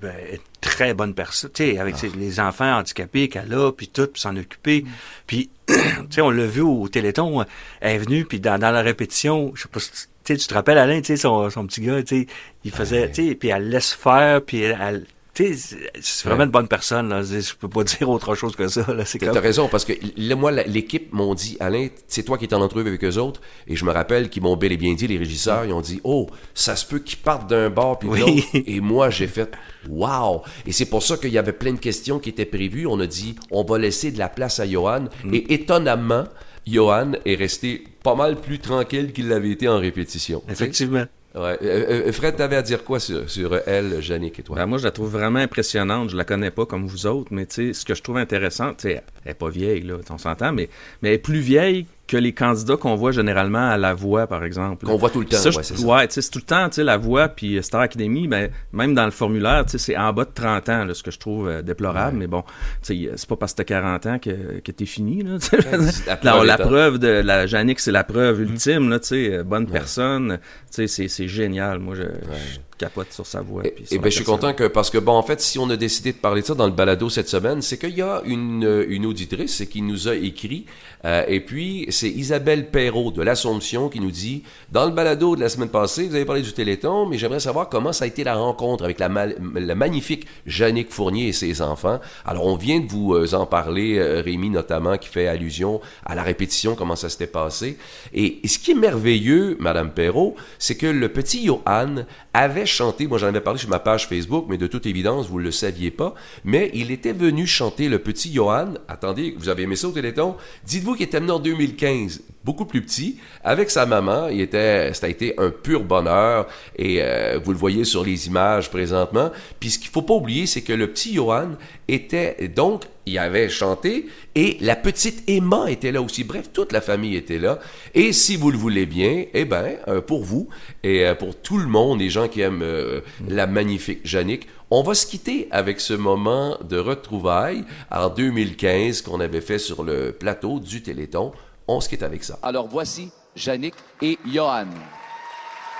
ben, 0.00 0.14
une 0.32 0.38
très 0.60 0.94
bonne 0.94 1.14
personne. 1.14 1.50
Tu 1.52 1.72
sais, 1.72 1.78
avec 1.78 1.94
Ah. 2.02 2.06
les 2.16 2.40
enfants 2.40 2.78
handicapés 2.78 3.28
qu'elle 3.28 3.52
a, 3.54 3.70
puis 3.72 3.88
tout, 3.88 4.06
puis 4.08 4.20
s'en 4.20 4.36
occuper. 4.36 4.82
Mm. 4.82 4.88
Puis, 5.26 5.50
tu 5.66 5.74
sais, 6.10 6.20
on 6.22 6.30
l'a 6.30 6.46
vu 6.46 6.60
au 6.60 6.88
Téléthon, 6.88 7.44
elle 7.80 7.94
est 7.96 7.98
venue, 7.98 8.24
puis 8.24 8.40
dans, 8.40 8.58
dans 8.58 8.70
la 8.70 8.82
répétition, 8.82 9.52
je 9.54 9.62
sais 9.62 9.68
pas 9.68 9.80
si 9.80 9.90
tu- 10.24 10.36
te 10.36 10.54
rappelles, 10.54 10.78
Alain, 10.78 11.00
tu 11.00 11.06
sais, 11.06 11.16
son, 11.16 11.48
son 11.50 11.66
petit 11.66 11.80
gars, 11.82 12.02
tu 12.02 12.22
sais, 12.22 12.26
il 12.64 12.70
faisait, 12.72 13.10
tu 13.10 13.28
sais, 13.28 13.34
puis 13.36 13.48
elle 13.50 13.68
laisse 13.68 13.92
faire, 13.92 14.42
puis 14.42 14.60
elle... 14.62 15.06
c'est- 15.36 16.24
vraiment 16.24 16.38
Ouais. 16.40 16.44
une 16.46 16.50
bonne 16.50 16.68
personne, 16.68 17.08
là. 17.08 17.22
Je 17.22 17.54
peux 17.54 17.68
pas 17.68 17.84
dire 17.84 18.08
autre 18.08 18.34
chose 18.34 18.56
que 18.56 18.68
ça, 18.68 18.92
là. 18.92 19.04
C'est 19.04 19.18
T'as 19.18 19.26
comme... 19.26 19.34
t'as 19.34 19.40
raison, 19.40 19.68
parce 19.68 19.84
que 19.84 19.92
là, 20.16 20.34
moi, 20.36 20.50
l'équipe 20.52 21.12
m'ont 21.12 21.34
dit, 21.34 21.56
Alain, 21.60 21.88
c'est 22.08 22.22
toi 22.22 22.38
qui 22.38 22.46
es 22.46 22.54
en 22.54 22.60
entrevue 22.62 22.88
avec 22.88 23.04
eux 23.04 23.16
autres, 23.18 23.40
et 23.66 23.76
je 23.76 23.84
me 23.84 23.90
rappelle 23.92 24.28
qu'ils 24.30 24.42
m'ont 24.42 24.56
bel 24.56 24.72
et 24.72 24.76
bien 24.76 24.94
dit, 24.94 25.06
les 25.06 25.18
régisseurs, 25.18 25.64
ils 25.64 25.72
ont 25.72 25.80
dit, 25.80 26.00
oh, 26.04 26.28
ça 26.54 26.76
se 26.76 26.84
peut 26.86 26.98
qu'ils 26.98 27.18
partent 27.18 27.48
d'un 27.50 27.70
bord 27.70 27.98
puis 27.98 28.08
de 28.08 28.14
Oui. 28.14 28.20
l'autre. 28.20 28.46
Et 28.66 28.80
moi, 28.80 29.10
j'ai 29.10 29.26
fait, 29.28 29.50
wow! 29.88 30.42
Et 30.66 30.72
c'est 30.72 30.86
pour 30.86 31.02
ça 31.02 31.16
qu'il 31.16 31.30
y 31.32 31.38
avait 31.38 31.52
plein 31.52 31.72
de 31.72 31.78
questions 31.78 32.18
qui 32.18 32.30
étaient 32.30 32.44
prévues. 32.46 32.86
On 32.86 32.98
a 33.00 33.06
dit, 33.06 33.36
on 33.50 33.64
va 33.64 33.78
laisser 33.78 34.10
de 34.10 34.18
la 34.18 34.28
place 34.28 34.60
à 34.60 34.66
Johan. 34.68 35.04
Mm. 35.24 35.34
Et 35.34 35.54
étonnamment, 35.54 36.24
Johan 36.66 37.12
est 37.24 37.34
resté 37.36 37.84
pas 38.02 38.14
mal 38.14 38.36
plus 38.40 38.58
tranquille 38.58 39.12
qu'il 39.12 39.28
l'avait 39.28 39.50
été 39.50 39.68
en 39.68 39.78
répétition. 39.78 40.42
Effectivement. 40.48 41.04
Euh, 41.36 41.56
euh, 41.62 42.12
Fred, 42.12 42.36
t'avais 42.36 42.56
à 42.56 42.62
dire 42.62 42.82
quoi 42.82 42.98
sur, 42.98 43.28
sur 43.28 43.58
elle, 43.66 44.02
Yannick 44.02 44.38
et 44.38 44.42
toi? 44.42 44.56
Ben, 44.56 44.66
moi, 44.66 44.78
je 44.78 44.84
la 44.84 44.90
trouve 44.90 45.10
vraiment 45.10 45.38
impressionnante. 45.38 46.10
Je 46.10 46.16
la 46.16 46.24
connais 46.24 46.50
pas 46.50 46.66
comme 46.66 46.86
vous 46.86 47.06
autres, 47.06 47.32
mais 47.32 47.46
ce 47.48 47.84
que 47.84 47.94
je 47.94 48.02
trouve 48.02 48.16
intéressant, 48.16 48.72
elle 48.84 49.02
est 49.26 49.34
pas 49.34 49.50
vieille, 49.50 49.82
là, 49.82 49.96
on 50.08 50.18
s'entend, 50.18 50.52
mais, 50.52 50.68
mais 51.02 51.10
elle 51.10 51.14
est 51.16 51.18
plus 51.18 51.40
vieille 51.40 51.86
que 52.06 52.16
les 52.16 52.32
candidats 52.32 52.76
qu'on 52.76 52.94
voit 52.94 53.10
généralement 53.10 53.68
à 53.68 53.76
la 53.76 53.92
voix, 53.94 54.26
par 54.26 54.44
exemple. 54.44 54.86
Qu'on 54.86 54.96
voit 54.96 55.10
tout 55.10 55.20
le 55.20 55.26
temps, 55.26 55.36
Ça, 55.38 55.50
ouais, 55.50 55.62
c'est 55.62 55.78
ouais, 55.84 56.06
c'est 56.08 56.30
tout 56.30 56.38
le 56.38 56.44
temps, 56.44 56.68
tu 56.68 56.76
sais, 56.76 56.84
la 56.84 56.96
voix, 56.96 57.28
puis 57.28 57.62
Star 57.62 57.80
Academy, 57.80 58.28
ben, 58.28 58.50
même 58.72 58.94
dans 58.94 59.04
le 59.04 59.10
formulaire, 59.10 59.64
tu 59.64 59.72
sais, 59.72 59.78
c'est 59.78 59.96
en 59.96 60.12
bas 60.12 60.24
de 60.24 60.30
30 60.32 60.68
ans, 60.68 60.84
là, 60.84 60.94
ce 60.94 61.02
que 61.02 61.10
je 61.10 61.18
trouve 61.18 61.48
euh, 61.48 61.62
déplorable, 61.62 62.16
mais 62.16 62.26
bon, 62.28 62.42
tu 62.82 63.06
sais, 63.06 63.10
c'est 63.16 63.28
pas 63.28 63.36
parce 63.36 63.52
que 63.52 63.58
t'as 63.58 63.64
40 63.64 64.06
ans 64.06 64.18
que, 64.20 64.60
que 64.60 64.70
t'es 64.72 64.86
fini, 64.86 65.22
là, 65.22 65.38
sais. 65.40 65.58
la 66.06 66.16
La, 66.22 66.32
preuve 66.32 66.44
la 66.46 66.54
étant. 66.54 66.64
preuve 66.68 66.98
de 66.98 67.08
la 67.08 67.46
Jannick, 67.46 67.80
c'est 67.80 67.92
la 67.92 68.04
preuve 68.04 68.40
Mm. 68.40 68.42
ultime, 68.42 68.88
là, 68.90 69.00
tu 69.00 69.08
sais, 69.08 69.32
euh, 69.32 69.42
bonne 69.42 69.66
personne, 69.66 70.38
tu 70.38 70.42
sais, 70.70 70.86
c'est- 70.86 71.08
c'est 71.08 71.28
génial. 71.28 71.78
Moi, 71.80 71.94
je, 71.96 72.02
je 72.02 72.58
capote 72.78 73.12
sur 73.12 73.26
sa 73.26 73.40
voix. 73.40 73.66
Et, 73.66 73.70
puis 73.70 73.84
et 73.84 73.86
sur 73.86 73.96
ben, 73.98 74.04
la 74.04 74.10
je 74.10 74.14
suis 74.16 74.24
content 74.24 74.52
que, 74.52 74.64
parce 74.64 74.90
que, 74.90 74.98
bon, 74.98 75.12
en 75.12 75.22
fait, 75.22 75.40
si 75.40 75.58
on 75.58 75.68
a 75.70 75.76
décidé 75.76 76.12
de 76.12 76.18
parler 76.18 76.42
de 76.42 76.46
ça 76.46 76.54
dans 76.54 76.66
le 76.66 76.72
balado 76.72 77.08
cette 77.08 77.28
semaine, 77.28 77.62
c'est 77.62 77.78
qu'il 77.78 77.96
y 77.96 78.02
a 78.02 78.22
une, 78.24 78.64
euh, 78.64 78.86
une 78.88 79.06
auditrice 79.06 79.64
qui 79.70 79.82
nous 79.82 80.08
a 80.08 80.14
écrit, 80.14 80.66
euh, 81.04 81.24
et 81.28 81.40
puis 81.40 81.86
c'est 81.90 82.10
Isabelle 82.10 82.70
Perrault 82.70 83.10
de 83.10 83.22
l'Assomption 83.22 83.88
qui 83.88 84.00
nous 84.00 84.10
dit, 84.10 84.42
dans 84.70 84.84
le 84.84 84.92
balado 84.92 85.36
de 85.36 85.40
la 85.40 85.48
semaine 85.48 85.68
passée, 85.68 86.08
vous 86.08 86.14
avez 86.14 86.24
parlé 86.24 86.42
du 86.42 86.52
Téléthon, 86.52 87.06
mais 87.06 87.18
j'aimerais 87.18 87.40
savoir 87.40 87.68
comment 87.68 87.92
ça 87.92 88.04
a 88.04 88.08
été 88.08 88.24
la 88.24 88.34
rencontre 88.34 88.84
avec 88.84 88.98
la, 88.98 89.08
mal- 89.08 89.36
la 89.54 89.74
magnifique 89.74 90.26
Jannick 90.46 90.90
Fournier 90.90 91.28
et 91.28 91.32
ses 91.32 91.62
enfants. 91.62 92.00
Alors, 92.24 92.46
on 92.46 92.56
vient 92.56 92.80
de 92.80 92.88
vous 92.88 93.14
euh, 93.14 93.34
en 93.34 93.46
parler, 93.46 94.00
Rémi 94.20 94.50
notamment, 94.50 94.98
qui 94.98 95.08
fait 95.08 95.28
allusion 95.28 95.80
à 96.04 96.14
la 96.14 96.22
répétition, 96.22 96.74
comment 96.74 96.96
ça 96.96 97.08
s'était 97.08 97.26
passé. 97.26 97.78
Et, 98.12 98.44
et 98.44 98.48
ce 98.48 98.58
qui 98.58 98.72
est 98.72 98.74
merveilleux, 98.74 99.56
Madame 99.60 99.92
Perrault, 99.92 100.34
c'est 100.58 100.76
que 100.76 100.86
le 100.86 101.08
petit 101.08 101.46
Johan 101.46 102.04
avait 102.34 102.65
chanté, 102.66 103.06
moi 103.06 103.18
j'en 103.18 103.28
avais 103.28 103.40
parlé 103.40 103.58
sur 103.58 103.68
ma 103.68 103.78
page 103.78 104.08
Facebook, 104.08 104.46
mais 104.48 104.58
de 104.58 104.66
toute 104.66 104.86
évidence, 104.86 105.28
vous 105.28 105.38
ne 105.38 105.44
le 105.44 105.50
saviez 105.50 105.90
pas, 105.90 106.14
mais 106.44 106.70
il 106.74 106.90
était 106.90 107.12
venu 107.12 107.46
chanter 107.46 107.88
le 107.88 107.98
petit 107.98 108.32
Johan. 108.32 108.74
Attendez, 108.88 109.34
vous 109.38 109.48
avez 109.48 109.64
aimé 109.64 109.76
ça 109.76 109.88
au 109.88 109.92
Téléthon? 109.92 110.36
Dites-vous 110.66 110.94
qu'il 110.94 111.06
était 111.06 111.20
venu 111.20 111.32
en 111.32 111.38
2015, 111.38 112.22
beaucoup 112.46 112.64
plus 112.64 112.80
petit, 112.80 113.18
avec 113.42 113.70
sa 113.70 113.84
maman. 113.84 114.28
Il 114.28 114.40
était, 114.40 114.94
ça 114.94 115.08
un 115.38 115.50
pur 115.50 115.82
bonheur, 115.82 116.46
et 116.76 117.02
euh, 117.02 117.40
vous 117.44 117.50
le 117.50 117.58
voyez 117.58 117.84
sur 117.84 118.04
les 118.04 118.28
images 118.28 118.70
présentement. 118.70 119.32
Puis 119.58 119.72
ce 119.72 119.78
qu'il 119.80 119.90
faut 119.90 120.02
pas 120.02 120.14
oublier, 120.14 120.46
c'est 120.46 120.62
que 120.62 120.72
le 120.72 120.86
petit 120.86 121.14
Johan 121.14 121.50
était 121.88 122.48
donc 122.48 122.84
il 123.06 123.18
avait 123.18 123.48
chanté 123.48 124.06
et 124.34 124.58
la 124.60 124.74
petite 124.74 125.22
Emma 125.28 125.70
était 125.70 125.92
là 125.92 126.02
aussi. 126.02 126.24
Bref, 126.24 126.50
toute 126.52 126.72
la 126.72 126.80
famille 126.80 127.14
était 127.14 127.38
là. 127.38 127.60
Et 127.94 128.12
si 128.12 128.36
vous 128.36 128.50
le 128.50 128.58
voulez 128.58 128.84
bien, 128.84 129.26
eh 129.32 129.44
ben, 129.44 129.76
euh, 129.86 130.00
pour 130.00 130.24
vous 130.24 130.48
et 130.82 131.06
euh, 131.06 131.14
pour 131.14 131.36
tout 131.36 131.58
le 131.58 131.66
monde, 131.66 132.00
les 132.00 132.10
gens 132.10 132.26
qui 132.26 132.40
aiment 132.40 132.62
euh, 132.62 133.00
la 133.28 133.46
magnifique 133.46 134.00
Jannick, 134.04 134.48
on 134.70 134.82
va 134.82 134.94
se 134.94 135.06
quitter 135.06 135.46
avec 135.52 135.78
ce 135.78 135.94
moment 135.94 136.58
de 136.68 136.78
retrouvailles 136.78 137.64
en 137.92 138.08
2015 138.08 139.02
qu'on 139.02 139.20
avait 139.20 139.40
fait 139.40 139.58
sur 139.58 139.84
le 139.84 140.10
plateau 140.10 140.58
du 140.58 140.82
Téléthon. 140.82 141.32
On 141.68 141.80
se 141.80 141.88
quitte 141.88 142.02
avec 142.02 142.22
ça. 142.22 142.38
Alors 142.42 142.68
voici 142.68 143.10
Yannick 143.36 143.74
et 144.00 144.18
Johan. 144.24 144.66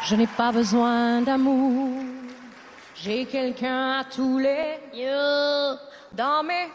Je 0.03 0.17
n'ai 0.17 0.27
pas 0.27 0.53
besoin 0.53 1.23
d'amour. 1.23 2.03
J'ai 2.95 3.25
quelqu'un 3.27 4.01
à 4.01 4.05
tous 4.05 4.39
les 4.39 4.79
yeux. 4.95 5.79
Dans 6.13 6.43
mes 6.43 6.69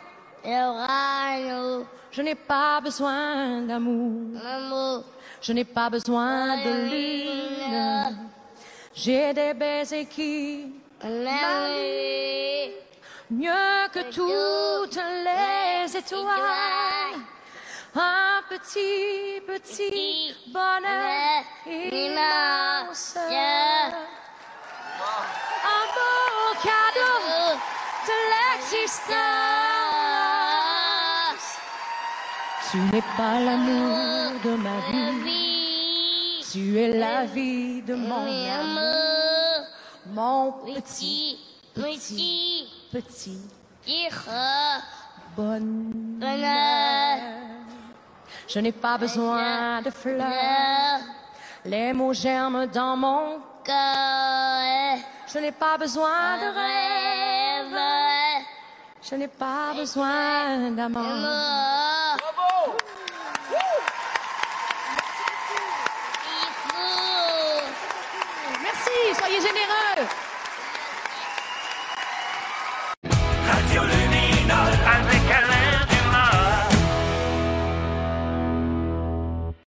oreilles. 0.46 1.86
Je 2.12 2.22
n'ai 2.22 2.36
pas 2.36 2.80
besoin 2.82 3.62
d'amour. 3.62 5.04
Je 5.42 5.54
n'ai 5.54 5.66
pas 5.66 5.90
besoin 5.90 6.58
de 6.64 6.90
lune. 6.90 8.18
J'ai 8.94 9.34
des 9.34 9.54
baisers 9.54 10.08
qui 10.08 10.74
mieux 13.30 13.88
que 13.94 14.12
toutes 14.12 14.96
les 14.96 15.98
étoiles. 15.98 17.22
Un 17.94 18.42
petit, 18.48 19.42
petit 19.46 20.34
bonheur 20.48 21.44
immense. 21.66 23.18
Un 23.18 23.90
beau 25.94 26.56
cadeau 26.64 27.58
de 28.08 28.18
l'existence. 28.32 29.12
Tu 32.72 32.78
n'es 32.78 33.04
pas 33.18 33.38
l'amour 33.42 34.40
de 34.46 34.54
ma 34.56 34.80
vie. 35.26 36.46
Tu 36.50 36.80
es 36.80 36.98
la 36.98 37.26
vie 37.26 37.82
de 37.82 37.96
mon 37.96 38.26
amour. 38.26 39.68
Mon 40.14 40.52
petit, 40.64 41.38
petit, 41.74 42.70
petit 42.92 43.40
bonheur. 45.36 46.02
Je 48.54 48.60
n'ai 48.60 48.74
pas 48.74 48.98
besoin 48.98 49.82
de 49.82 49.90
fleurs. 49.90 51.00
Les 51.64 51.94
mots 51.94 52.12
germent 52.12 52.66
dans 52.68 52.98
mon 52.98 53.40
cœur. 53.64 54.98
Je 55.32 55.40
n'ai 55.40 55.54
pas 55.54 55.78
besoin 55.78 56.38
de 56.38 56.48
rêves. 56.60 58.44
Je 59.10 59.16
n'ai 59.16 59.30
pas 59.30 59.74
besoin 59.74 60.70
d'amour. 60.72 61.02
Bravo! 61.02 62.76
Merci, 68.62 69.16
soyez 69.18 69.40
généreux. 69.40 70.08